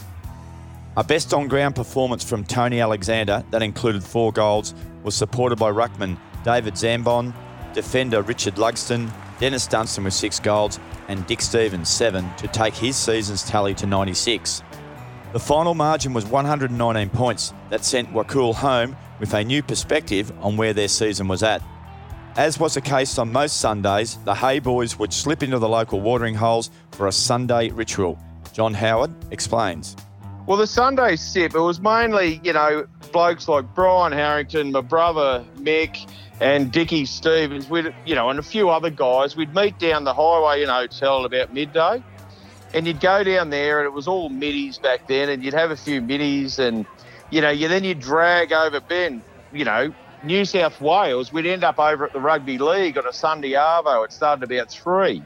[0.97, 5.71] A best on ground performance from Tony Alexander that included four goals was supported by
[5.71, 7.33] ruckman David Zambon,
[7.73, 9.09] defender Richard Lugston,
[9.39, 13.85] Dennis Dunstan with six goals, and Dick Stevens seven to take his season's tally to
[13.85, 14.63] 96.
[15.33, 20.55] The final margin was 119 points that sent Wakool home with a new perspective on
[20.55, 21.61] where their season was at.
[22.37, 25.99] As was the case on most Sundays, the Hay boys would slip into the local
[25.99, 28.17] watering holes for a Sunday ritual.
[28.53, 29.95] John Howard explains.
[30.47, 35.45] Well, the Sunday sip, it was mainly, you know, blokes like Brian Harrington, my brother
[35.57, 39.35] Mick, and Dickie Stevens, we'd, you know, and a few other guys.
[39.35, 42.03] We'd meet down the highway in a hotel at about midday,
[42.73, 45.71] and you'd go down there, and it was all middies back then, and you'd have
[45.71, 46.85] a few middies, and
[47.29, 49.93] you know, you then you'd drag over Ben, you know,
[50.23, 51.31] New South Wales.
[51.31, 54.05] We'd end up over at the rugby league on a Sunday arvo.
[54.05, 55.21] It started about three.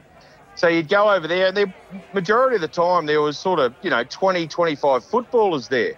[0.56, 1.72] So you'd go over there, and the
[2.12, 5.94] majority of the time there was sort of, you know, 20, 25 footballers there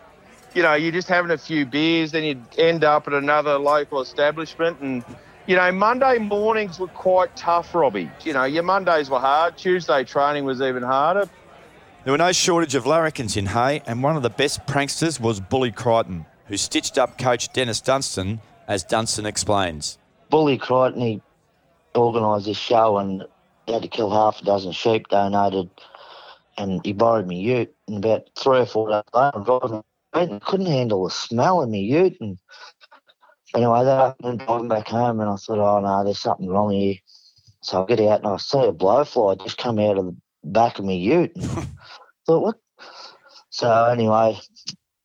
[0.56, 4.00] you know, you're just having a few beers, then you'd end up at another local
[4.00, 4.80] establishment.
[4.80, 5.04] And,
[5.46, 8.10] you know, Monday mornings were quite tough, Robbie.
[8.24, 9.58] You know, your Mondays were hard.
[9.58, 11.28] Tuesday training was even harder.
[12.04, 15.40] There were no shortage of larrikins in Hay, and one of the best pranksters was
[15.40, 19.98] Bully Crichton, who stitched up coach Dennis Dunstan, as Dunstan explains.
[20.30, 21.22] Bully Crichton, he
[21.94, 23.24] organised this show and
[23.66, 25.68] he had to kill half a dozen sheep donated,
[26.56, 27.74] and he borrowed me ute.
[27.88, 29.82] And about three or four days later, I'm driving
[30.16, 32.16] I couldn't handle the smell in my ute.
[32.20, 32.38] And
[33.54, 36.96] anyway, that I'm driving back home, and I thought, oh no, there's something wrong here.
[37.62, 40.78] So I get out and I see a blowfly just come out of the back
[40.78, 41.32] of my ute.
[42.26, 42.56] thought, what?
[43.50, 44.38] So anyway,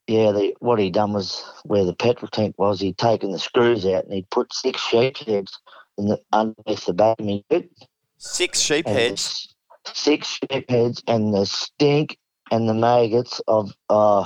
[0.07, 3.85] yeah, the, what he done was where the petrol tank was, he'd taken the screws
[3.85, 5.57] out and he'd put six sheep heads
[5.97, 7.71] in the, underneath the back of my ute.
[8.17, 9.55] Six sheep And heads.
[9.93, 12.17] Six sheep heads and the stink
[12.51, 14.25] and the maggots of, uh,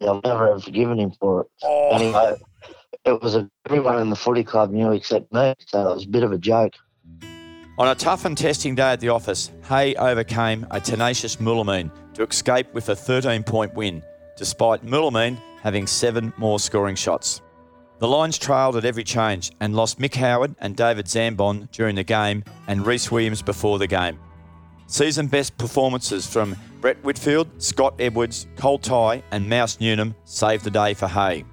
[0.00, 1.46] yeah, I've never have forgiven him for it.
[1.62, 2.36] Oh, Anyway,
[3.04, 6.08] it was a, everyone in the footy club knew except me, so it was a
[6.08, 6.74] bit of a joke.
[7.78, 12.22] On a tough and testing day at the office, Hay overcame a tenacious Moulamein to
[12.22, 14.02] escape with a 13 point win,
[14.36, 17.40] despite Moulamein having seven more scoring shots.
[17.98, 22.04] The Lions trailed at every change and lost Mick Howard and David Zambon during the
[22.04, 24.18] game and Reese Williams before the game.
[24.86, 30.70] Season best performances from Brett Whitfield, Scott Edwards, Cole Ty, and Mouse Newnham saved the
[30.70, 31.44] day for Hay.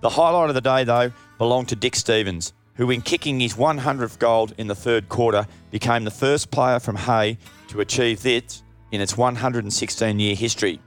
[0.00, 4.18] The highlight of the day, though, belonged to Dick Stevens, who, in kicking his 100th
[4.18, 9.00] goal in the third quarter, became the first player from Hay to achieve this in
[9.00, 10.80] its 116 year history.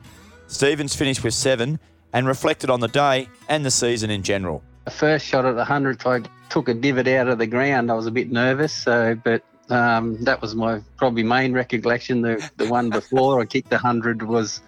[0.48, 1.80] Stevens finished with seven
[2.14, 4.64] and reflected on the day and the season in general.
[4.86, 7.92] The first shot at the hundredth, I took a divot out of the ground.
[7.92, 12.22] I was a bit nervous, so but um, that was my probably main recollection.
[12.22, 14.62] The the one before I kicked the hundred was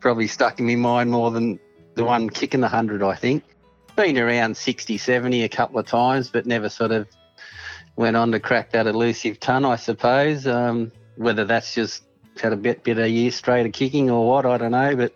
[0.00, 1.58] probably stuck in my mind more than
[1.94, 3.02] the one kicking the hundred.
[3.02, 3.42] I think
[3.96, 7.06] been around 60, 70 a couple of times, but never sort of
[7.96, 9.64] went on to crack that elusive ton.
[9.64, 12.02] I suppose um, whether that's just
[12.40, 15.14] had a bit bit a year straight of kicking or what, I don't know, but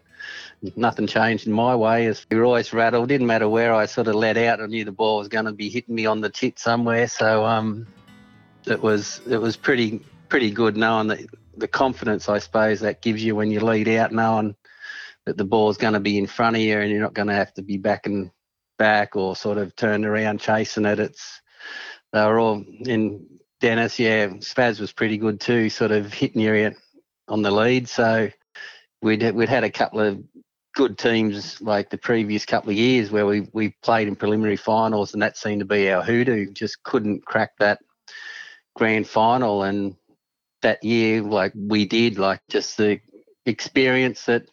[0.77, 2.07] nothing changed in my way.
[2.07, 4.61] As we were always rattled, didn't matter where I sort of let out.
[4.61, 7.09] I knew the ball was going to be hitting me on the tit somewhere.
[7.09, 7.87] So um,
[8.71, 11.21] it was it was pretty pretty good knowing that
[11.57, 14.55] the confidence I suppose that gives you when you lead out, knowing
[15.27, 17.35] that the ball's going to be in front of you and you're not going to
[17.35, 18.31] have to be backing
[18.79, 21.01] back or sort of turned around chasing it.
[21.01, 21.41] It's
[22.13, 23.27] they were all in
[23.61, 23.99] Dennis.
[23.99, 26.75] Yeah, Spaz was pretty good too, sort of hitting you
[27.29, 27.89] on the lead.
[27.89, 28.31] So
[29.03, 30.23] we'd we'd had a couple of
[30.75, 35.13] good teams like the previous couple of years where we we played in preliminary finals
[35.13, 36.53] and that seemed to be our hoodoo.
[36.53, 37.81] Just couldn't crack that
[38.79, 39.97] grand final and
[40.62, 43.01] that year like we did like just the
[43.45, 44.45] experience that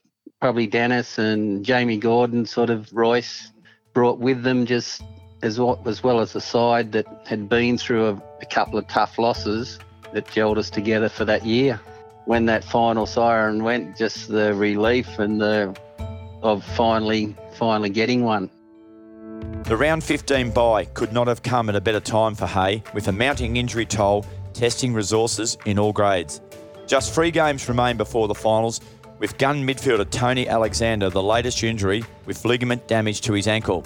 [0.41, 3.51] probably Dennis and Jamie Gordon sort of Royce
[3.93, 5.03] brought with them just
[5.43, 8.87] as well as, well as the side that had been through a, a couple of
[8.87, 9.77] tough losses
[10.11, 11.79] that gelled us together for that year.
[12.25, 15.75] When that final siren went, just the relief and the
[16.41, 18.49] of finally finally getting one.
[19.65, 23.07] The round 15 bye could not have come at a better time for Hay, with
[23.07, 26.41] a mounting injury toll testing resources in all grades.
[26.87, 28.79] Just three games remain before the finals,
[29.19, 33.85] with gun midfielder Tony Alexander the latest injury with ligament damage to his ankle.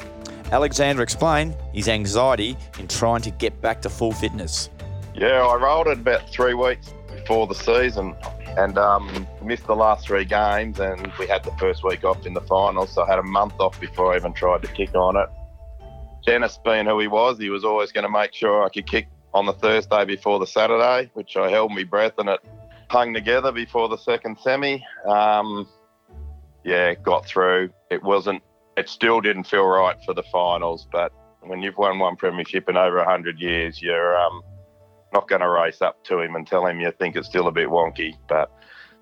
[0.51, 4.69] Alexander explained his anxiety in trying to get back to full fitness.
[5.13, 8.15] Yeah, I rolled it about three weeks before the season
[8.57, 12.33] and um, missed the last three games and we had the first week off in
[12.33, 15.15] the finals so I had a month off before I even tried to kick on
[15.15, 15.29] it.
[16.29, 19.07] Dennis being who he was, he was always going to make sure I could kick
[19.33, 22.39] on the Thursday before the Saturday, which I held my breath and it
[22.91, 24.85] hung together before the second semi.
[25.07, 25.67] Um,
[26.63, 27.71] yeah, got through.
[27.89, 28.43] It wasn't.
[28.77, 31.11] It still didn't feel right for the finals, but
[31.41, 34.43] when you've won one premiership in over hundred years, you're um,
[35.11, 37.51] not going to race up to him and tell him you think it's still a
[37.51, 38.13] bit wonky.
[38.27, 38.51] But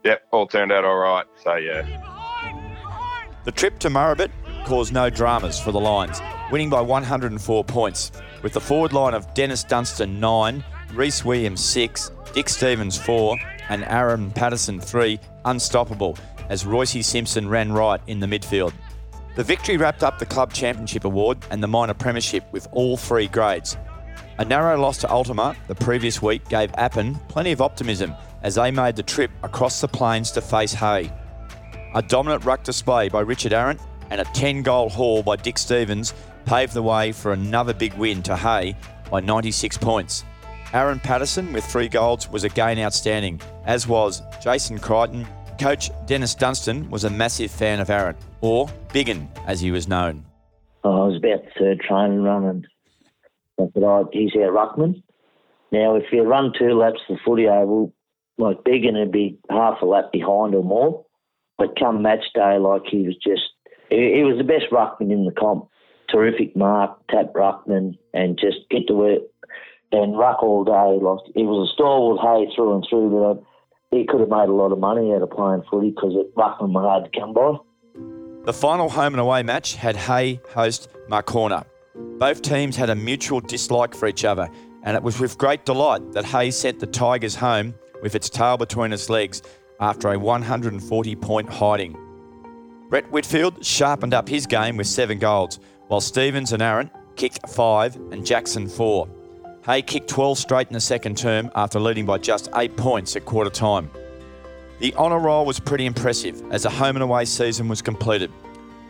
[0.06, 1.26] yep, all turned out all right.
[1.44, 1.84] So yeah.
[3.44, 4.32] The trip to Murrabit
[4.68, 6.20] caused no dramas for the Lions,
[6.52, 8.12] winning by 104 points,
[8.44, 10.62] with the forward line of Dennis Dunstan 9,
[10.94, 13.38] Rhys Williams 6, Dick Stevens 4,
[13.70, 16.18] and Aaron Patterson 3 unstoppable
[16.50, 18.74] as Royce Simpson ran right in the midfield.
[19.38, 23.30] The victory wrapped up the Club Championship Award and the Minor Premiership with all three
[23.30, 23.78] grades.
[24.38, 28.72] A narrow loss to Ultima the previous week gave Appin plenty of optimism as they
[28.72, 31.10] made the trip across the plains to face Hay.
[31.96, 36.14] A dominant ruck display by Richard Arrant and a 10 goal haul by Dick Stevens
[36.46, 38.76] paved the way for another big win to Hay
[39.12, 40.24] by 96 points.
[40.74, 45.26] Aaron Patterson with three goals was again outstanding, as was Jason Crichton.
[45.60, 50.26] Coach Dennis Dunstan was a massive fan of Aaron, or Biggin as he was known.
[50.84, 52.68] Oh, I was about third training run and
[53.60, 55.02] I said, he's our ruckman.
[55.72, 57.94] Now, if you run two laps the footy oval,
[58.38, 61.06] like Biggin would be half a lap behind or more.
[61.58, 63.42] But come match day, like he was just,
[63.90, 65.70] he, was the best ruckman in the comp.
[66.10, 69.24] Terrific mark, tap ruckman, and just get to work
[69.92, 70.72] and ruck all day.
[70.72, 73.46] Like it was a stalwart hay through and through, but um,
[73.92, 76.82] he could have made a lot of money out of playing footy because ruckman were
[76.82, 77.58] hard to come by.
[78.46, 81.66] The final home and away match had Hay host Macorna.
[82.18, 84.50] Both teams had a mutual dislike for each other,
[84.84, 88.56] and it was with great delight that Hay sent the Tigers home with its tail
[88.56, 89.42] between its legs
[89.80, 91.98] after a 140 point hiding.
[92.90, 97.96] Brett Whitfield sharpened up his game with seven goals, while Stevens and Aaron kicked five
[98.12, 99.10] and Jackson four.
[99.66, 103.26] Hay kicked 12 straight in the second term after leading by just eight points at
[103.26, 103.92] quarter time.
[104.80, 108.32] The honour roll was pretty impressive as the home and away season was completed.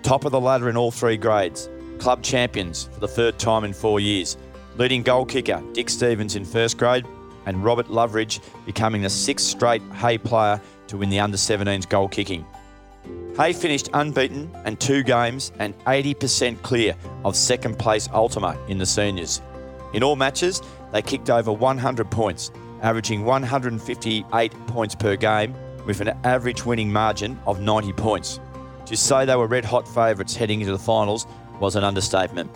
[0.03, 3.73] Top of the ladder in all three grades, club champions for the third time in
[3.73, 4.38] four years,
[4.77, 7.07] leading goal kicker Dick Stevens in first grade,
[7.47, 12.08] and Robert Loveridge becoming the sixth straight Hay player to win the under 17s goal
[12.08, 12.45] kicking.
[13.38, 18.85] Hay finished unbeaten and two games and 80% clear of second place Ultima in the
[18.85, 19.44] seniors.
[19.94, 22.50] In all matches, they kicked over 100 points,
[22.81, 25.54] averaging 158 points per game
[25.85, 28.40] with an average winning margin of 90 points.
[28.88, 31.27] To say they were red hot favourites heading into the finals
[31.60, 32.50] was an understatement.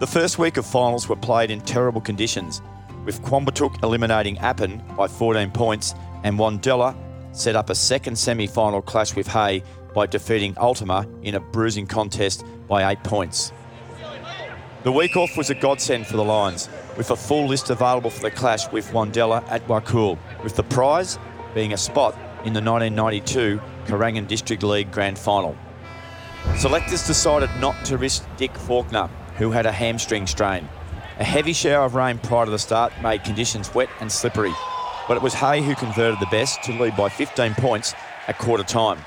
[0.00, 2.60] The first week of finals were played in terrible conditions,
[3.04, 5.94] with Quambatook eliminating Appin by 14 points
[6.24, 6.96] and Wandella
[7.32, 9.62] set up a second semi final clash with Hay
[9.94, 13.52] by defeating Ultima in a bruising contest by eight points.
[14.84, 18.22] The week off was a godsend for the Lions, with a full list available for
[18.22, 21.18] the clash with Wandella at Wakool, with the prize
[21.54, 22.14] being a spot
[22.44, 25.56] in the 1992 Kerang and District League Grand Final.
[26.56, 30.68] Selectors decided not to risk Dick Faulkner, who had a hamstring strain.
[31.18, 34.52] A heavy shower of rain prior to the start made conditions wet and slippery,
[35.08, 37.94] but it was Hay who converted the best to lead by 15 points
[38.28, 38.98] at quarter time.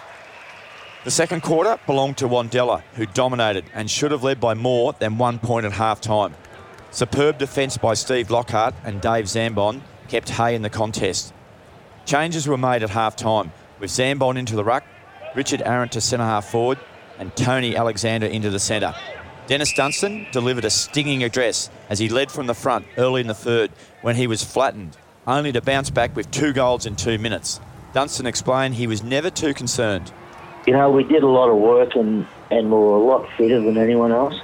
[1.03, 5.17] The second quarter belonged to Wandella, who dominated and should have led by more than
[5.17, 6.33] one point at half time.
[6.91, 11.33] Superb defence by Steve Lockhart and Dave Zambon kept Hay in the contest.
[12.05, 14.83] Changes were made at half time, with Zambon into the ruck,
[15.35, 16.79] Richard Aaron to centre half forward,
[17.19, 18.95] and Tony Alexander into the centre.
[19.47, 23.35] Dennis Dunstan delivered a stinging address as he led from the front early in the
[23.35, 23.71] third
[24.01, 24.97] when he was flattened,
[25.27, 27.59] only to bounce back with two goals in two minutes.
[27.93, 30.11] Dunstan explained he was never too concerned.
[30.67, 33.61] You know, we did a lot of work and, and we were a lot fitter
[33.61, 34.35] than anyone else.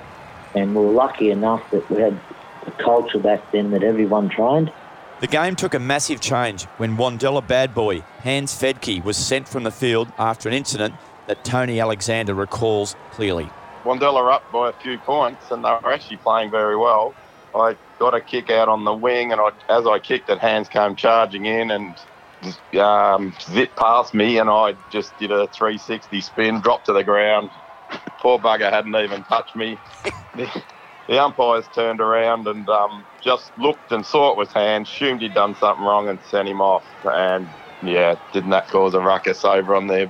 [0.55, 2.19] And we were lucky enough that we had
[2.65, 4.71] a culture back then that everyone trained.
[5.19, 9.63] The game took a massive change when Wandella bad boy Hans Fedke was sent from
[9.63, 10.95] the field after an incident
[11.27, 13.49] that Tony Alexander recalls clearly.
[13.83, 17.13] Wandella up by a few points, and they were actually playing very well.
[17.53, 20.69] I got a kick out on the wing, and I, as I kicked it, Hans
[20.69, 21.97] came charging in and
[22.79, 27.51] um, zipped past me, and I just did a 360 spin, dropped to the ground.
[28.19, 29.79] Poor bugger hadn't even touched me.
[30.35, 30.63] the,
[31.07, 35.33] the umpires turned around and um, just looked and saw it was Hans, assumed he'd
[35.33, 36.85] done something wrong, and sent him off.
[37.03, 37.47] And
[37.83, 40.07] yeah, didn't that cause a ruckus over on their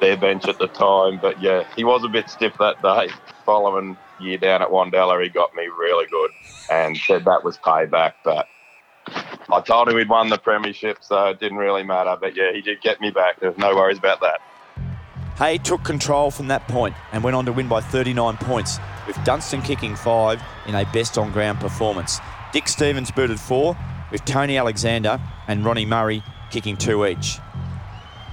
[0.00, 1.18] their bench at the time?
[1.18, 3.08] But yeah, he was a bit stiff that day.
[3.44, 6.30] Following year down at Wandella, he got me really good
[6.70, 8.14] and said that was payback.
[8.24, 8.46] But
[9.50, 12.16] I told him we'd won the premiership, so it didn't really matter.
[12.20, 13.40] But yeah, he did get me back.
[13.40, 14.40] There's no worries about that.
[15.38, 19.16] Hay took control from that point and went on to win by 39 points, with
[19.24, 22.18] Dunstan kicking five in a best on ground performance.
[22.52, 23.76] Dick Stevens booted four,
[24.10, 27.38] with Tony Alexander and Ronnie Murray kicking two each.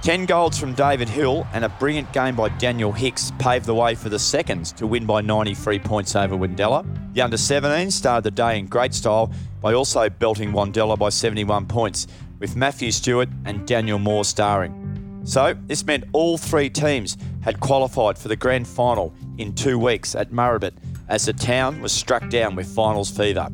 [0.06, 3.96] 10 goals from David Hill and a brilliant game by Daniel Hicks paved the way
[3.96, 6.86] for the seconds to win by 93 points over Wandella.
[7.12, 11.66] The under 17 started the day in great style by also belting Wandella by 71
[11.66, 12.06] points,
[12.38, 15.22] with Matthew Stewart and Daniel Moore starring.
[15.24, 20.14] So, this meant all three teams had qualified for the grand final in two weeks
[20.14, 20.74] at Murrabit
[21.08, 23.48] as the town was struck down with finals fever.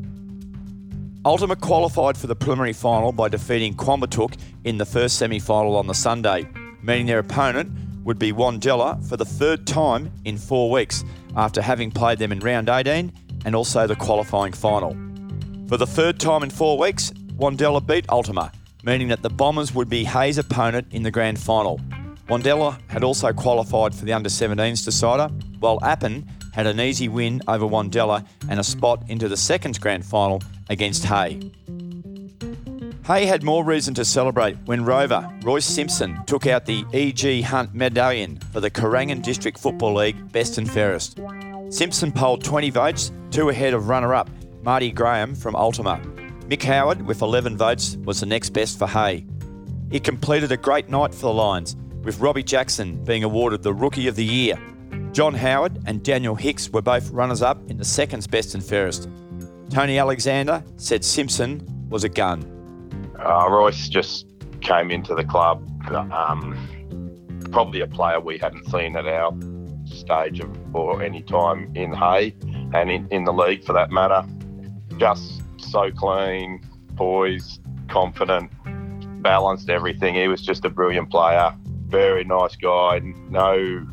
[1.24, 5.86] Ultima qualified for the preliminary final by defeating Quambatook in the first semi final on
[5.86, 6.48] the Sunday,
[6.82, 7.70] meaning their opponent
[8.04, 11.04] would be Wandella for the third time in four weeks
[11.36, 13.12] after having played them in round 18
[13.44, 14.96] and also the qualifying final.
[15.68, 18.50] For the third time in four weeks, Wandella beat Ultima
[18.82, 21.80] meaning that the Bombers would be Hay's opponent in the grand final.
[22.28, 25.28] Wandella had also qualified for the under 17s decider,
[25.60, 30.06] while Appin had an easy win over Wandella and a spot into the second grand
[30.06, 31.50] final against Hay.
[33.06, 37.42] Hay had more reason to celebrate when Rover Royce Simpson took out the E.G.
[37.42, 41.18] Hunt medallion for the Kerang and District Football League Best and Fairest.
[41.70, 44.30] Simpson polled 20 votes, two ahead of runner up
[44.62, 46.00] Marty Graham from Ultima.
[46.46, 49.26] Mick Howard, with 11 votes, was the next best for Hay.
[49.90, 54.06] It completed a great night for the Lions, with Robbie Jackson being awarded the Rookie
[54.06, 54.56] of the Year.
[55.12, 59.10] John Howard and Daniel Hicks were both runners up in the seconds best and fairest.
[59.68, 62.42] Tony Alexander said Simpson was a gun.
[63.18, 64.26] Uh, Royce just
[64.62, 65.62] came into the club,
[65.94, 66.56] um,
[67.50, 69.34] probably a player we hadn't seen at our
[69.84, 72.34] stage of, or any time in Hay
[72.72, 74.24] and in, in the league for that matter.
[74.96, 76.62] Just so clean,
[76.96, 78.50] poised, confident,
[79.22, 80.14] balanced everything.
[80.14, 81.54] He was just a brilliant player.
[81.86, 83.00] Very nice guy.
[83.28, 83.86] No,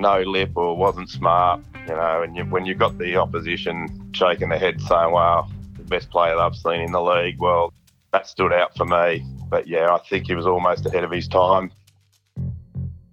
[0.00, 1.60] no lip or wasn't smart.
[1.86, 5.84] You know, and you, when you got the opposition shaking their head saying, "Wow, the
[5.84, 7.72] best player I've seen in the league," well,
[8.12, 9.24] that stood out for me.
[9.48, 11.72] But yeah, I think he was almost ahead of his time.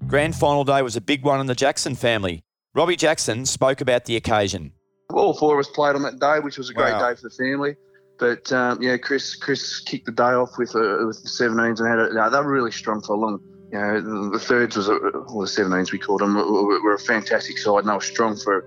[0.08, 2.44] Grand final day was a big one in the Jackson family.
[2.74, 4.72] Robbie Jackson spoke about the occasion.
[5.12, 7.10] All four of us played on that day, which was a great Wow.
[7.10, 7.76] day for the family.
[8.20, 11.88] But um, yeah, Chris Chris kicked the day off with uh, with the 17s and
[11.88, 13.40] had a, no, they were really strong for a long.
[13.78, 17.00] You know, the, thirds was a, or the 17s we called them were, were a
[17.00, 18.66] fantastic side and they were strong for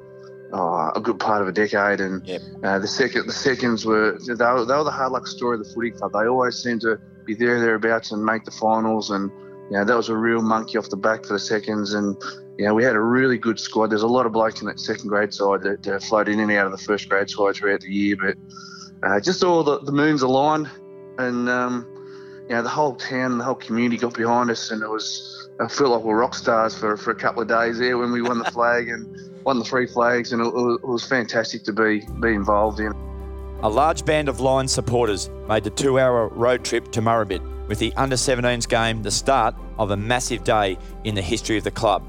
[0.53, 2.01] oh, a good part of a decade.
[2.01, 2.23] And
[2.63, 5.65] uh, the second the seconds were they, were they were the hard luck story of
[5.65, 6.13] the footy club.
[6.13, 9.11] They always seemed to be there thereabouts and make the finals.
[9.11, 9.33] And
[9.71, 11.95] you know, that was a real monkey off the back for the seconds.
[11.95, 12.17] And
[12.57, 13.89] you know, we had a really good squad.
[13.89, 16.53] There's a lot of blokes in that second grade side that uh, floated in and
[16.53, 18.37] out of the first grade side throughout the year, but
[19.03, 20.69] uh, just all the, the moons aligned,
[21.19, 22.00] and um,
[22.51, 25.69] you know, the whole town, the whole community got behind us, and it was, I
[25.69, 28.23] felt like we were rock stars for, for a couple of days there when we
[28.23, 29.07] won the flag and
[29.45, 32.93] won the three flags, and it, it was fantastic to be be involved in.
[33.63, 37.79] A large band of Lions supporters made the two hour road trip to Murrabit, with
[37.79, 41.71] the under 17s game the start of a massive day in the history of the
[41.71, 42.03] club.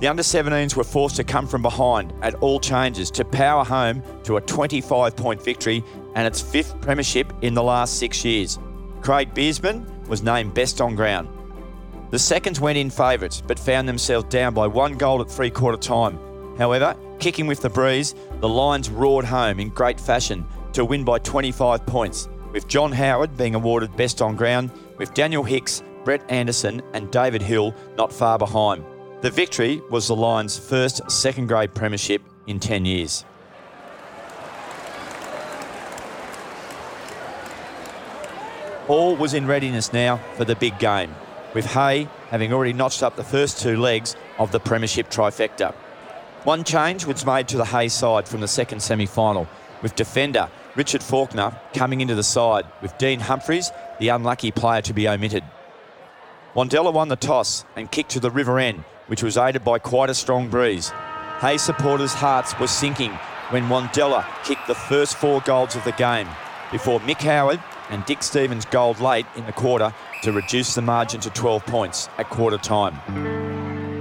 [0.00, 4.02] The under 17s were forced to come from behind at all changes to power home
[4.24, 5.82] to a 25 point victory
[6.14, 8.58] and its fifth premiership in the last six years.
[9.00, 11.28] Craig Beersman was named best on ground.
[12.10, 15.76] The seconds went in favourites but found themselves down by one goal at three quarter
[15.76, 16.18] time.
[16.56, 21.18] However, kicking with the breeze, the Lions roared home in great fashion to win by
[21.18, 26.82] 25 points, with John Howard being awarded best on ground, with Daniel Hicks, Brett Anderson,
[26.94, 28.84] and David Hill not far behind.
[29.20, 33.24] The victory was the Lions' first second grade premiership in 10 years.
[38.88, 41.14] All was in readiness now for the big game,
[41.52, 45.74] with Hay having already notched up the first two legs of the Premiership trifecta.
[46.44, 49.46] One change was made to the Hay side from the second semi final,
[49.82, 54.94] with defender Richard Faulkner coming into the side, with Dean Humphreys, the unlucky player, to
[54.94, 55.44] be omitted.
[56.54, 60.08] Wandella won the toss and kicked to the river end, which was aided by quite
[60.08, 60.94] a strong breeze.
[61.40, 63.12] Hay supporters' hearts were sinking
[63.50, 66.28] when Wandella kicked the first four goals of the game,
[66.72, 67.60] before Mick Howard
[67.90, 72.08] and Dick Stevens gold late in the quarter to reduce the margin to 12 points
[72.18, 72.98] at quarter time.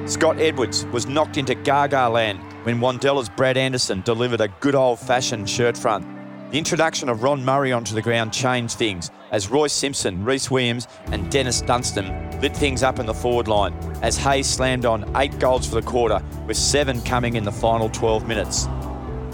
[0.07, 4.99] Scott Edwards was knocked into Gaga land when Wandella's Brad Anderson delivered a good old
[4.99, 6.05] fashioned shirt front.
[6.51, 10.87] The introduction of Ron Murray onto the ground changed things as Roy Simpson, Reese Williams,
[11.07, 15.37] and Dennis Dunstan lit things up in the forward line as Hay's slammed on eight
[15.39, 18.67] goals for the quarter, with seven coming in the final 12 minutes.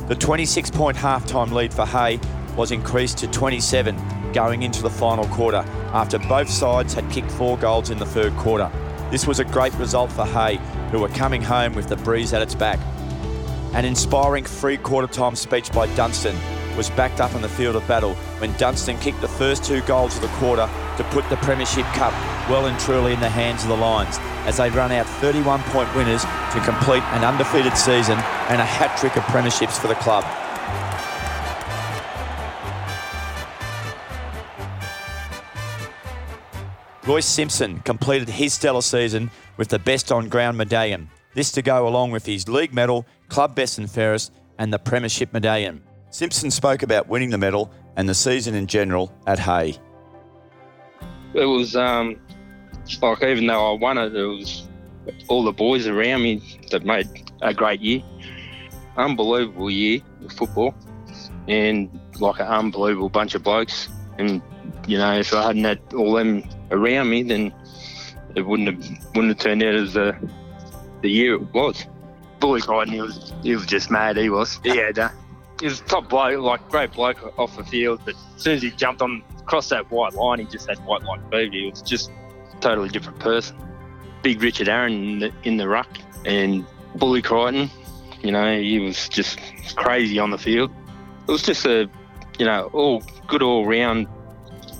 [0.07, 2.19] The 26 point halftime lead for Hay
[2.57, 3.95] was increased to 27
[4.33, 5.63] going into the final quarter
[5.93, 8.69] after both sides had kicked four goals in the third quarter.
[9.11, 10.57] This was a great result for Hay,
[10.91, 12.79] who were coming home with the breeze at its back.
[13.73, 16.35] An inspiring free quarter time speech by Dunstan
[16.75, 20.15] was backed up in the field of battle when Dunstan kicked the first two goals
[20.15, 22.13] of the quarter to put the Premiership Cup
[22.49, 25.93] well and truly in the hands of the Lions as they run out 31 point
[25.95, 28.17] winners to complete an undefeated season
[28.49, 30.25] and a hat trick of premierships for the club.
[37.05, 41.09] Royce Simpson completed his stellar season with the best on ground medallion.
[41.33, 45.33] This to go along with his league medal, club best and fairest, and the premiership
[45.33, 45.83] medallion.
[46.11, 49.75] Simpson spoke about winning the medal and the season in general at Hay.
[51.33, 52.21] It was um,
[53.01, 54.65] like even though I won it, it was
[55.27, 56.41] all the boys around me
[56.71, 57.09] that made
[57.41, 58.01] a great year.
[58.95, 60.73] Unbelievable year of football,
[61.49, 63.89] and like an unbelievable bunch of blokes.
[64.17, 64.41] And
[64.87, 66.43] you know, if I hadn't had all them
[66.73, 67.53] around me, then
[68.35, 70.15] it wouldn't have wouldn't have turned out as the
[71.01, 71.85] the year it was.
[72.39, 74.17] Bully Crichton, he was he was just mad.
[74.17, 74.59] He was.
[74.63, 75.09] He had uh,
[75.59, 78.71] he was top bloke, like great bloke off the field, but as soon as he
[78.71, 81.51] jumped on across that white line, he just had white line fever.
[81.51, 83.55] He was just a totally different person.
[84.23, 85.89] Big Richard Aaron in the, in the ruck
[86.25, 86.65] and
[86.95, 87.69] Bully Crichton,
[88.21, 89.39] you know, he was just
[89.75, 90.71] crazy on the field.
[91.27, 91.89] It was just a,
[92.39, 94.07] you know, all good all round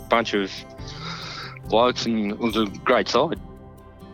[0.10, 0.52] bunch of
[1.70, 3.40] blokes, and it was a great side.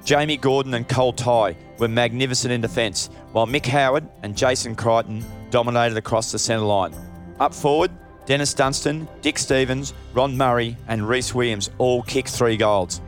[0.06, 5.24] Jamie Gordon and Cole Ty were magnificent in defence, while Mick Howard and Jason Crichton
[5.50, 6.94] dominated across the centre line.
[7.40, 7.92] Up forward,
[8.26, 13.02] Dennis Dunstan, Dick Stevens, Ron Murray, and Reese Williams all kicked three goals.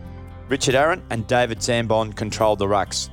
[0.47, 3.09] Richard Aaron and David Zambon controlled the rucks.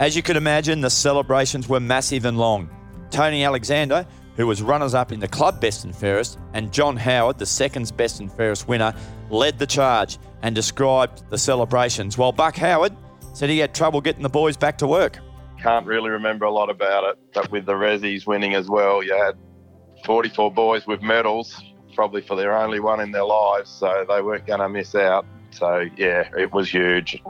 [0.00, 2.68] As you could imagine, the celebrations were massive and long.
[3.10, 4.06] Tony Alexander,
[4.36, 7.96] who was runners up in the club best and fairest, and John Howard, the second
[7.96, 8.92] best and fairest winner,
[9.30, 12.94] led the charge and described the celebrations, while Buck Howard
[13.32, 15.18] said he had trouble getting the boys back to work.
[15.60, 19.16] Can't really remember a lot about it, but with the Rezzies winning as well, you
[19.16, 19.38] had
[20.04, 21.62] 44 boys with medals,
[21.94, 25.24] probably for their only one in their lives, so they weren't going to miss out.
[25.50, 27.22] So yeah, it was huge.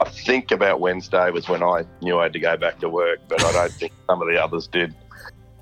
[0.00, 3.18] I think about Wednesday was when I knew I had to go back to work,
[3.28, 4.94] but I don't think some of the others did.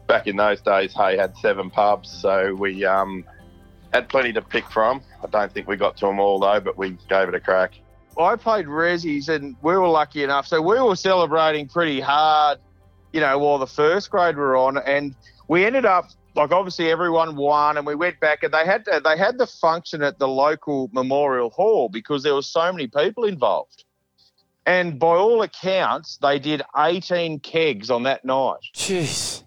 [0.06, 3.24] Back in those days, Hay had seven pubs, so we um,
[3.94, 5.00] had plenty to pick from.
[5.22, 7.74] I don't think we got to them all though, but we gave it a crack.
[8.18, 10.46] I played Rezzies and we were lucky enough.
[10.46, 12.58] So we were celebrating pretty hard,
[13.12, 14.78] you know, while the first grade were on.
[14.78, 15.14] And
[15.46, 19.00] we ended up, like, obviously everyone won and we went back and they had to,
[19.04, 23.24] they had the function at the local memorial hall because there were so many people
[23.24, 23.84] involved.
[24.66, 28.58] And by all accounts, they did 18 kegs on that night.
[28.74, 29.44] Jeez.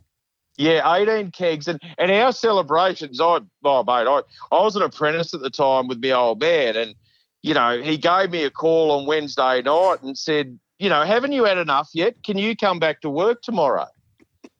[0.61, 1.67] Yeah, 18 kegs.
[1.67, 5.87] And, and our celebrations, I, oh, mate, I, I was an apprentice at the time
[5.87, 6.75] with my old man.
[6.75, 6.95] And
[7.41, 11.31] you know, he gave me a call on Wednesday night and said, you know, haven't
[11.31, 12.23] you had enough yet?
[12.23, 13.87] Can you come back to work tomorrow?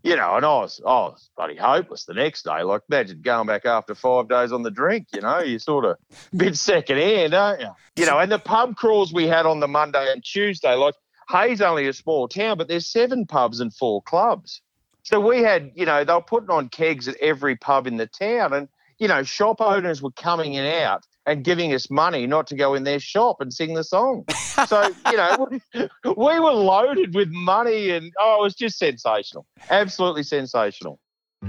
[0.03, 2.63] You know, and I was, I was bloody hopeless the next day.
[2.63, 5.97] Like, imagine going back after five days on the drink, you know, you sort of
[6.35, 7.69] bit second hand, don't you?
[7.97, 10.95] You know, and the pub crawls we had on the Monday and Tuesday, like,
[11.29, 14.61] Hay's only a small town, but there's seven pubs and four clubs.
[15.03, 18.07] So we had, you know, they were putting on kegs at every pub in the
[18.07, 18.67] town, and
[18.99, 22.75] you know, shop owners were coming in out and giving us money not to go
[22.75, 24.25] in their shop and sing the song.
[24.67, 25.61] So, you know, we,
[26.05, 29.45] we were loaded with money and oh, it was just sensational.
[29.71, 30.99] Absolutely sensational.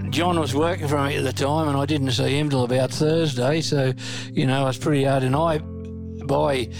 [0.09, 2.91] John was working for me at the time, and I didn't see him till about
[2.91, 3.61] Thursday.
[3.61, 3.93] So,
[4.33, 5.23] you know, it was pretty hard.
[5.23, 6.71] And I, by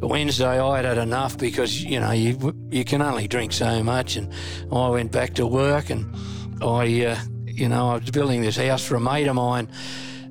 [0.00, 4.16] Wednesday, I had had enough because you know you you can only drink so much,
[4.16, 4.32] and
[4.72, 6.14] I went back to work, and
[6.62, 9.68] I, uh, you know, I was building this house for a mate of mine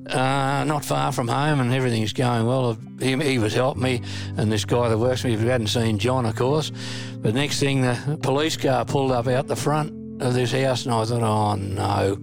[0.08, 2.78] uh, not far from home, and everything's going well.
[2.98, 4.02] He, he, was helping me,
[4.36, 6.72] and this guy that works with me, we hadn't seen John, of course.
[7.18, 10.94] But next thing, the police car pulled up out the front of this house, and
[10.94, 12.14] I thought, oh no,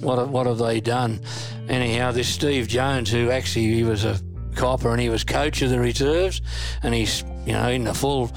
[0.00, 1.20] what what have they done?
[1.68, 4.18] Anyhow, this Steve Jones, who actually he was a
[4.54, 6.40] copper and he was coach of the reserves,
[6.82, 8.30] and he's you know in the full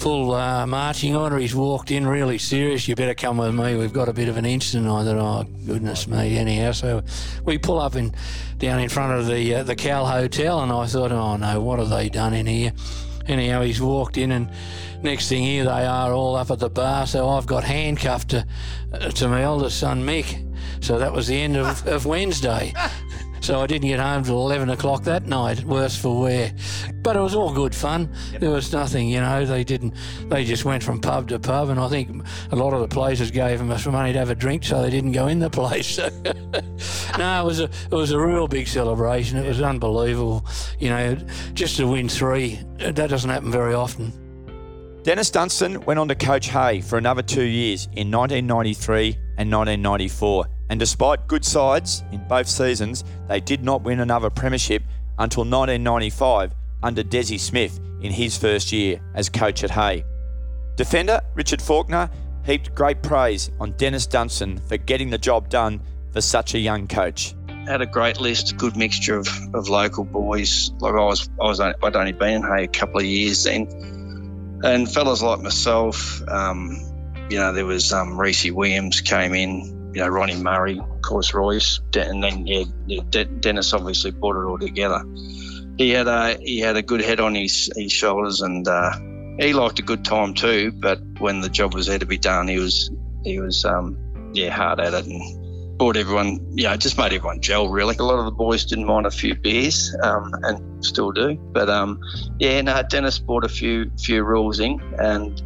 [0.00, 1.36] full uh, marching order.
[1.38, 2.88] He's walked in really serious.
[2.88, 3.76] You better come with me.
[3.76, 4.88] We've got a bit of an incident.
[4.88, 6.38] I thought, oh goodness me.
[6.38, 7.02] Anyhow, so
[7.44, 8.14] we pull up in
[8.58, 11.78] down in front of the uh, the Cal Hotel, and I thought, oh no, what
[11.78, 12.72] have they done in here?
[13.26, 14.50] Anyhow, he's walked in, and
[15.02, 17.06] next thing here they are all up at the bar.
[17.06, 18.46] So I've got handcuffed to
[18.92, 20.46] uh, to my eldest son Mick.
[20.82, 22.72] So that was the end of, of Wednesday.
[23.40, 26.52] So I didn't get home till 11 o'clock that night, worse for wear.
[27.02, 28.10] But it was all good fun.
[28.32, 28.40] Yep.
[28.42, 29.94] There was nothing, you know, they didn't,
[30.28, 31.70] they just went from pub to pub.
[31.70, 32.22] And I think
[32.52, 34.90] a lot of the places gave them some money to have a drink so they
[34.90, 35.98] didn't go in the place.
[37.18, 39.38] no, it was, a, it was a real big celebration.
[39.38, 40.44] It was unbelievable.
[40.78, 41.14] You know,
[41.54, 44.12] just to win three, that doesn't happen very often.
[45.02, 50.46] Dennis Dunstan went on to coach Hay for another two years in 1993 and 1994
[50.70, 54.84] and despite good sides in both seasons, they did not win another premiership
[55.18, 60.04] until 1995 under Desi Smith in his first year as coach at Hay.
[60.76, 62.08] Defender Richard Faulkner
[62.44, 65.80] heaped great praise on Dennis Dunstan for getting the job done
[66.12, 67.34] for such a young coach.
[67.66, 70.70] Had a great list, good mixture of, of local boys.
[70.78, 73.66] Like I was, I was, I'd only been in Hay a couple of years then,
[74.62, 76.22] and fellas like myself.
[76.28, 76.78] Um,
[77.28, 81.34] you know, there was um, Reese Williams came in, you know, Ronnie Murray, of course,
[81.34, 82.64] Royce, and then yeah,
[83.40, 85.04] Dennis obviously brought it all together.
[85.78, 88.92] He had a he had a good head on his his shoulders, and uh,
[89.38, 90.72] he liked a good time too.
[90.72, 92.90] But when the job was there to be done, he was
[93.24, 93.96] he was um,
[94.32, 97.96] yeah hard at it and brought everyone know just made everyone gel really.
[97.98, 101.68] A lot of the boys didn't mind a few beers um, and still do, but
[101.68, 102.00] um,
[102.38, 105.42] yeah, no, Dennis brought a few few rules in and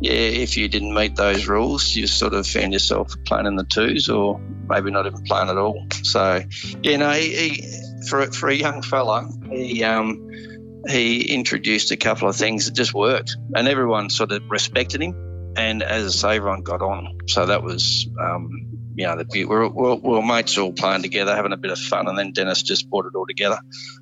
[0.00, 3.64] yeah, if you didn't meet those rules, you sort of found yourself playing in the
[3.64, 5.86] twos or maybe not even playing at all.
[6.02, 6.42] So,
[6.82, 10.30] you know, he, he, for, for a young fella, he, um,
[10.88, 15.54] he introduced a couple of things that just worked and everyone sort of respected him.
[15.56, 17.18] And as I say, everyone got on.
[17.26, 18.48] So that was, um,
[18.94, 21.78] you know, the we we're, we're, we're mates all playing together, having a bit of
[21.78, 22.08] fun.
[22.08, 23.58] And then Dennis just brought it all together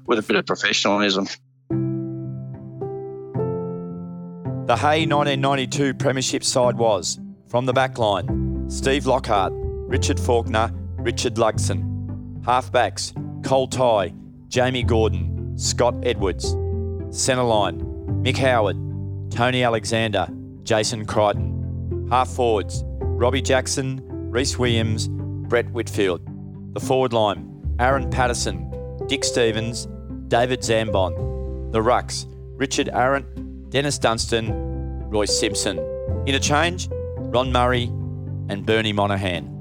[0.07, 1.27] with a bit of professionalism.
[4.69, 11.37] The Hay 1992 Premiership side was from the back line Steve Lockhart, Richard Faulkner, Richard
[11.37, 12.43] Lugson.
[12.43, 14.13] Halfbacks Cole Ty,
[14.49, 16.51] Jamie Gordon, Scott Edwards.
[17.09, 17.81] Centre line
[18.23, 18.77] Mick Howard,
[19.33, 20.29] Tony Alexander,
[20.65, 22.07] Jason Crichton.
[22.11, 26.21] Half forwards Robbie Jackson, Reese Williams, Brett Whitfield.
[26.75, 28.71] The forward line Aaron Patterson,
[29.07, 29.89] Dick Stevens,
[30.29, 31.73] David Zambon.
[31.73, 32.27] The rucks
[32.59, 34.51] Richard Arrant, Dennis Dunstan,
[35.11, 35.79] Roy Simpson.
[36.27, 36.89] Interchange,
[37.19, 37.85] Ron Murray
[38.49, 39.55] and Bernie Monahan.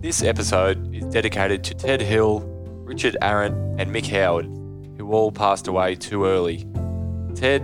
[0.00, 2.40] This episode is dedicated to Ted Hill,
[2.86, 4.46] Richard Arrant, and Mick Howard,
[4.96, 6.66] who all passed away too early.
[7.34, 7.62] Ted,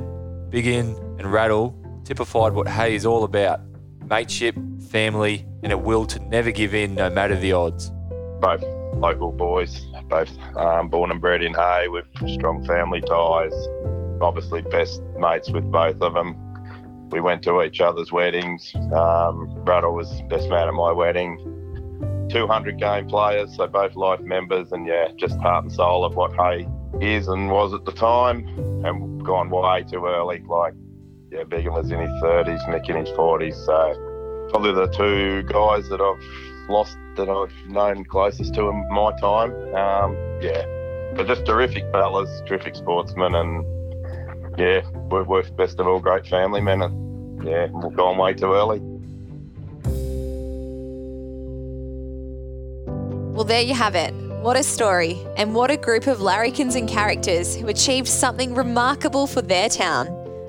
[0.51, 3.61] Biggin, and Rattle typified what Hay is all about
[4.05, 4.55] mateship,
[4.91, 7.91] family, and a will to never give in no matter the odds.
[8.41, 8.63] Both
[8.93, 13.55] local boys, both um, born and bred in Hay with strong family ties
[14.21, 16.37] obviously best mates with both of them.
[17.11, 18.75] We went to each other's weddings.
[18.75, 21.39] Um, was best man at my wedding.
[22.31, 26.33] 200 game players, so both life members, and yeah, just heart and soul of what
[26.35, 26.67] Hay
[27.01, 28.47] is and was at the time,
[28.85, 30.43] and gone way too early.
[30.47, 30.75] Like,
[31.31, 35.89] yeah, Biggin was in his 30s, Mick in his 40s, so probably the two guys
[35.89, 39.53] that I've lost that I've known closest to in my time.
[39.75, 40.65] Um, yeah,
[41.15, 43.65] but just terrific fellas, terrific sportsmen, and
[44.57, 48.53] yeah, we're, we're best of all great family men, and yeah, we've gone way too
[48.53, 48.81] early.
[53.35, 54.15] Well, there you have it.
[54.43, 59.27] What a story, and what a group of larrikins and characters who achieved something remarkable
[59.27, 60.07] for their town.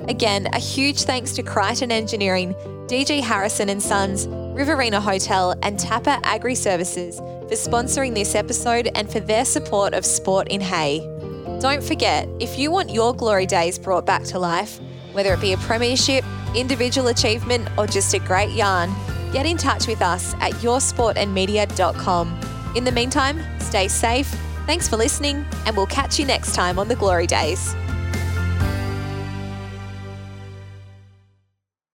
[0.08, 2.54] Again, a huge thanks to Crichton Engineering,
[2.88, 9.12] DG Harrison and Sons, Riverina Hotel, and Tapper Agri Services for sponsoring this episode and
[9.12, 11.00] for their support of sport in Hay.
[11.60, 14.80] Don't forget, if you want your glory days brought back to life,
[15.14, 18.94] whether it be a premiership, individual achievement, or just a great yarn,
[19.32, 22.40] get in touch with us at yoursportandmedia.com.
[22.76, 24.28] In the meantime, stay safe,
[24.66, 27.74] thanks for listening, and we'll catch you next time on the Glory Days.